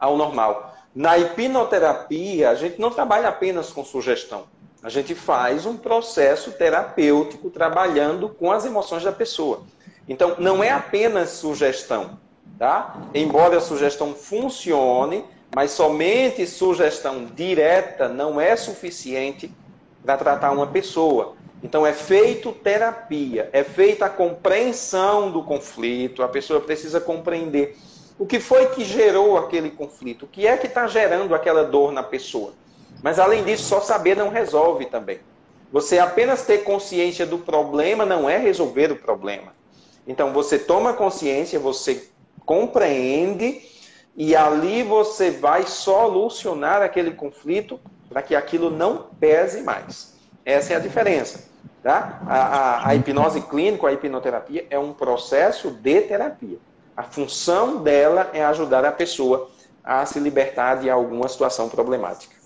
ao 0.00 0.16
normal. 0.16 0.74
Na 0.94 1.18
hipnoterapia, 1.18 2.48
a 2.48 2.54
gente 2.54 2.80
não 2.80 2.88
trabalha 2.88 3.28
apenas 3.28 3.70
com 3.70 3.84
sugestão. 3.84 4.44
A 4.82 4.88
gente 4.88 5.14
faz 5.14 5.66
um 5.66 5.76
processo 5.76 6.50
terapêutico 6.52 7.50
trabalhando 7.50 8.30
com 8.30 8.50
as 8.50 8.64
emoções 8.64 9.04
da 9.04 9.12
pessoa. 9.12 9.64
Então, 10.08 10.36
não 10.38 10.64
é 10.64 10.70
apenas 10.70 11.28
sugestão, 11.28 12.18
tá? 12.58 12.96
Embora 13.12 13.58
a 13.58 13.60
sugestão 13.60 14.14
funcione, 14.14 15.26
mas 15.54 15.72
somente 15.72 16.46
sugestão 16.46 17.26
direta 17.26 18.08
não 18.08 18.40
é 18.40 18.56
suficiente 18.56 19.54
para 20.04 20.16
tratar 20.16 20.50
uma 20.50 20.66
pessoa. 20.66 21.34
Então, 21.62 21.86
é 21.86 21.92
feito 21.92 22.52
terapia, 22.52 23.48
é 23.52 23.62
feita 23.62 24.06
a 24.06 24.10
compreensão 24.10 25.30
do 25.30 25.42
conflito, 25.42 26.22
a 26.22 26.28
pessoa 26.28 26.60
precisa 26.60 27.00
compreender 27.00 27.76
o 28.18 28.26
que 28.26 28.40
foi 28.40 28.66
que 28.66 28.84
gerou 28.84 29.38
aquele 29.38 29.70
conflito, 29.70 30.24
o 30.24 30.28
que 30.28 30.46
é 30.46 30.56
que 30.56 30.66
está 30.66 30.86
gerando 30.86 31.34
aquela 31.34 31.64
dor 31.64 31.92
na 31.92 32.02
pessoa. 32.02 32.52
Mas 33.02 33.18
além 33.18 33.44
disso, 33.44 33.64
só 33.64 33.80
saber 33.80 34.16
não 34.16 34.28
resolve 34.28 34.86
também. 34.86 35.20
Você 35.72 35.98
apenas 35.98 36.44
ter 36.44 36.58
consciência 36.58 37.24
do 37.24 37.38
problema 37.38 38.04
não 38.04 38.28
é 38.28 38.36
resolver 38.36 38.92
o 38.92 38.96
problema. 38.96 39.54
Então 40.06 40.32
você 40.32 40.58
toma 40.58 40.92
consciência, 40.92 41.58
você 41.58 42.08
compreende 42.44 43.62
e 44.16 44.36
ali 44.36 44.82
você 44.82 45.30
vai 45.30 45.66
solucionar 45.66 46.82
aquele 46.82 47.12
conflito 47.12 47.80
para 48.12 48.22
que 48.22 48.34
aquilo 48.34 48.70
não 48.70 49.06
pese 49.18 49.62
mais. 49.62 50.14
Essa 50.44 50.74
é 50.74 50.76
a 50.76 50.80
diferença. 50.80 51.50
Tá? 51.82 52.22
A, 52.26 52.36
a, 52.36 52.88
a 52.88 52.94
hipnose 52.94 53.40
clínica, 53.40 53.88
a 53.88 53.92
hipnoterapia, 53.92 54.66
é 54.70 54.78
um 54.78 54.92
processo 54.92 55.70
de 55.70 56.02
terapia. 56.02 56.58
A 56.96 57.02
função 57.02 57.82
dela 57.82 58.30
é 58.32 58.44
ajudar 58.44 58.84
a 58.84 58.92
pessoa 58.92 59.50
a 59.82 60.06
se 60.06 60.20
libertar 60.20 60.76
de 60.76 60.88
alguma 60.88 61.26
situação 61.26 61.68
problemática. 61.68 62.36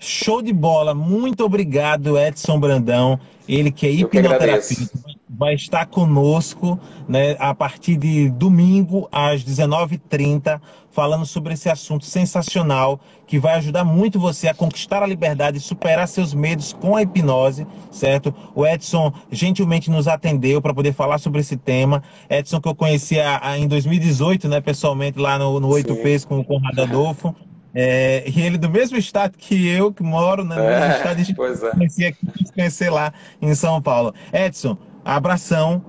Show 0.00 0.42
de 0.42 0.52
bola. 0.52 0.94
Muito 0.94 1.44
obrigado, 1.44 2.18
Edson 2.18 2.58
Brandão. 2.58 3.20
Ele 3.48 3.70
que 3.70 3.86
é 3.86 3.90
hipnoterapeuta, 3.90 5.17
vai 5.28 5.54
estar 5.54 5.86
conosco 5.86 6.78
né, 7.06 7.36
a 7.38 7.54
partir 7.54 7.96
de 7.96 8.30
domingo 8.30 9.08
às 9.12 9.44
19h30, 9.44 10.60
falando 10.90 11.26
sobre 11.26 11.54
esse 11.54 11.68
assunto 11.68 12.04
sensacional 12.04 12.98
que 13.26 13.38
vai 13.38 13.54
ajudar 13.56 13.84
muito 13.84 14.18
você 14.18 14.48
a 14.48 14.54
conquistar 14.54 15.02
a 15.02 15.06
liberdade 15.06 15.58
e 15.58 15.60
superar 15.60 16.08
seus 16.08 16.32
medos 16.32 16.72
com 16.72 16.96
a 16.96 17.02
hipnose, 17.02 17.66
certo? 17.90 18.34
O 18.54 18.66
Edson 18.66 19.12
gentilmente 19.30 19.90
nos 19.90 20.08
atendeu 20.08 20.62
para 20.62 20.74
poder 20.74 20.92
falar 20.92 21.18
sobre 21.18 21.40
esse 21.40 21.56
tema. 21.56 22.02
Edson 22.28 22.60
que 22.60 22.68
eu 22.68 22.74
conhecia 22.74 23.40
em 23.58 23.68
2018, 23.68 24.48
né, 24.48 24.60
pessoalmente 24.60 25.18
lá 25.18 25.38
no, 25.38 25.60
no 25.60 25.68
8Ps 25.68 26.26
com 26.26 26.40
o 26.40 26.44
Conrado 26.44 26.82
Adolfo. 26.82 27.34
É, 27.74 28.24
e 28.26 28.40
ele 28.40 28.56
do 28.56 28.68
mesmo 28.68 28.96
estado 28.96 29.36
que 29.36 29.68
eu, 29.68 29.92
que 29.92 30.02
moro 30.02 30.42
né, 30.42 30.56
no 30.56 30.62
é, 30.62 30.80
mesmo 30.80 30.96
estado, 30.96 31.20
a 31.20 31.22
gente 31.22 31.36
pois 31.36 31.62
é. 31.62 31.70
conhecia 31.70 32.08
aqui, 32.08 32.52
conhecer 32.52 32.90
lá 32.90 33.12
em 33.40 33.54
São 33.54 33.80
Paulo. 33.80 34.14
Edson, 34.32 34.76
abração, 35.16 35.82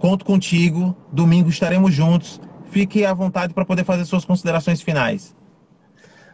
conto 0.00 0.24
contigo, 0.24 0.94
domingo 1.12 1.48
estaremos 1.48 1.94
juntos. 1.94 2.40
Fique 2.70 3.04
à 3.04 3.14
vontade 3.14 3.54
para 3.54 3.64
poder 3.64 3.84
fazer 3.84 4.04
suas 4.04 4.24
considerações 4.24 4.82
finais. 4.82 5.34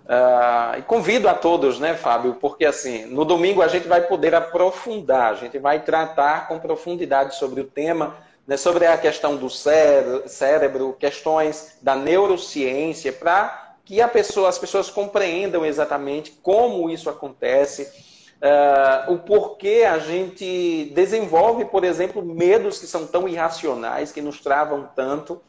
Uh, 0.05 0.79
e 0.79 0.83
convido 0.83 1.29
a 1.29 1.35
todos, 1.35 1.79
né, 1.79 1.95
Fábio, 1.95 2.37
porque 2.41 2.65
assim, 2.65 3.05
no 3.05 3.25
domingo 3.25 3.63
a 3.63 3.69
gente 3.69 3.87
vai 3.87 4.01
poder 4.01 4.35
aprofundar, 4.35 5.33
a 5.33 5.35
gente 5.35 5.59
vai 5.59 5.85
tratar 5.85 6.49
com 6.49 6.59
profundidade 6.59 7.37
sobre 7.37 7.61
o 7.61 7.65
tema, 7.65 8.17
né, 8.47 8.57
sobre 8.57 8.87
a 8.87 8.99
questão 8.99 9.37
do 9.37 9.49
cérebro, 9.49 10.97
questões 10.99 11.79
da 11.81 11.95
neurociência, 11.95 13.13
para 13.13 13.77
que 13.85 14.05
pessoa, 14.09 14.49
as 14.49 14.59
pessoas 14.59 14.91
compreendam 14.91 15.65
exatamente 15.65 16.33
como 16.43 16.91
isso 16.91 17.09
acontece, 17.09 18.12
uh, 18.43 19.13
o 19.13 19.19
porquê 19.19 19.87
a 19.89 19.99
gente 19.99 20.91
desenvolve, 20.95 21.65
por 21.65 21.85
exemplo, 21.85 22.23
medos 22.25 22.79
que 22.79 22.87
são 22.87 23.07
tão 23.07 23.29
irracionais, 23.29 24.11
que 24.11 24.21
nos 24.21 24.41
travam 24.41 24.89
tanto, 24.95 25.41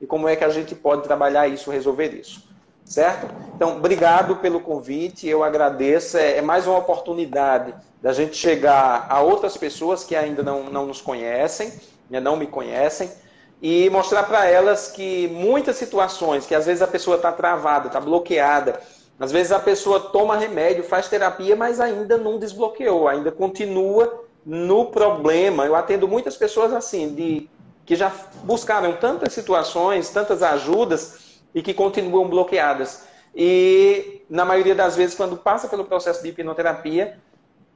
e 0.00 0.06
como 0.06 0.28
é 0.28 0.34
que 0.34 0.44
a 0.44 0.48
gente 0.48 0.74
pode 0.74 1.02
trabalhar 1.02 1.46
isso, 1.46 1.70
resolver 1.70 2.08
isso. 2.08 2.48
Certo? 2.84 3.28
Então, 3.54 3.76
obrigado 3.76 4.36
pelo 4.36 4.58
convite, 4.60 5.28
eu 5.28 5.44
agradeço. 5.44 6.16
É, 6.16 6.38
é 6.38 6.42
mais 6.42 6.66
uma 6.66 6.78
oportunidade 6.78 7.72
da 8.02 8.12
gente 8.12 8.36
chegar 8.36 9.06
a 9.08 9.20
outras 9.20 9.56
pessoas 9.56 10.02
que 10.02 10.16
ainda 10.16 10.42
não, 10.42 10.64
não 10.64 10.86
nos 10.86 11.00
conhecem, 11.00 11.72
né, 12.08 12.18
não 12.18 12.36
me 12.36 12.48
conhecem, 12.48 13.08
e 13.62 13.88
mostrar 13.90 14.24
para 14.24 14.46
elas 14.46 14.88
que 14.90 15.28
muitas 15.28 15.76
situações, 15.76 16.46
que 16.46 16.54
às 16.54 16.66
vezes 16.66 16.82
a 16.82 16.86
pessoa 16.86 17.16
está 17.16 17.30
travada, 17.30 17.86
está 17.86 18.00
bloqueada, 18.00 18.80
às 19.20 19.30
vezes 19.30 19.52
a 19.52 19.58
pessoa 19.60 20.00
toma 20.00 20.34
remédio, 20.34 20.82
faz 20.82 21.06
terapia, 21.06 21.54
mas 21.54 21.78
ainda 21.78 22.16
não 22.16 22.38
desbloqueou, 22.38 23.06
ainda 23.06 23.30
continua 23.30 24.24
no 24.46 24.86
problema. 24.86 25.66
Eu 25.66 25.76
atendo 25.76 26.08
muitas 26.08 26.38
pessoas 26.38 26.72
assim, 26.72 27.14
de 27.14 27.50
que 27.84 27.94
já 27.94 28.10
buscaram 28.44 28.94
tantas 28.94 29.34
situações, 29.34 30.08
tantas 30.08 30.42
ajudas 30.42 31.42
e 31.54 31.60
que 31.60 31.74
continuam 31.74 32.30
bloqueadas. 32.30 33.04
E 33.36 34.22
na 34.30 34.46
maioria 34.46 34.74
das 34.74 34.96
vezes, 34.96 35.14
quando 35.14 35.36
passa 35.36 35.68
pelo 35.68 35.84
processo 35.84 36.22
de 36.22 36.30
hipnoterapia, 36.30 37.18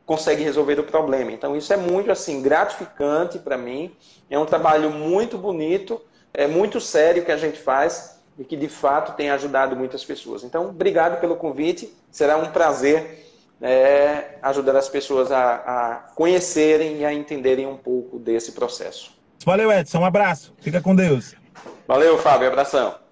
consegue 0.07 0.43
resolver 0.43 0.81
o 0.81 0.85
problema. 0.85 1.31
Então 1.31 1.55
isso 1.55 1.71
é 1.75 1.77
muito 1.77 2.11
assim 2.11 2.41
gratificante 2.41 3.39
para 3.39 3.59
mim. 3.59 3.95
É 4.31 4.39
um 4.39 4.47
trabalho 4.47 4.91
muito 4.91 5.37
bonito, 5.37 6.01
é 6.33 6.47
muito 6.47 6.81
sério 6.81 7.23
que 7.23 7.33
a 7.33 7.37
gente 7.37 7.59
faz 7.59 8.14
e 8.39 8.45
que 8.45 8.57
de 8.57 8.69
fato 8.69 9.17
tem 9.17 9.31
ajudado 9.31 9.77
muitas 9.77 10.05
pessoas. 10.05 10.45
Então 10.45 10.69
obrigado 10.69 11.21
pelo 11.21 11.37
convite. 11.37 11.93
Será 12.11 12.37
um 12.37 12.51
prazer 12.51 13.25
é, 13.61 14.39
ajudar 14.43 14.77
as 14.77 14.89
pessoas 14.89 15.31
a, 15.31 15.55
a 15.55 15.95
conhecerem 16.15 16.99
e 16.99 17.05
a 17.05 17.13
entenderem 17.13 17.67
um 17.67 17.77
pouco 17.77 18.19
desse 18.19 18.53
processo. 18.53 19.13
Valeu, 19.45 19.71
Edson. 19.71 20.01
Um 20.01 20.05
abraço. 20.05 20.55
Fica 20.61 20.81
com 20.81 20.95
Deus. 20.95 21.35
Valeu, 21.87 22.19
Fábio. 22.19 22.49
Abração. 22.49 23.04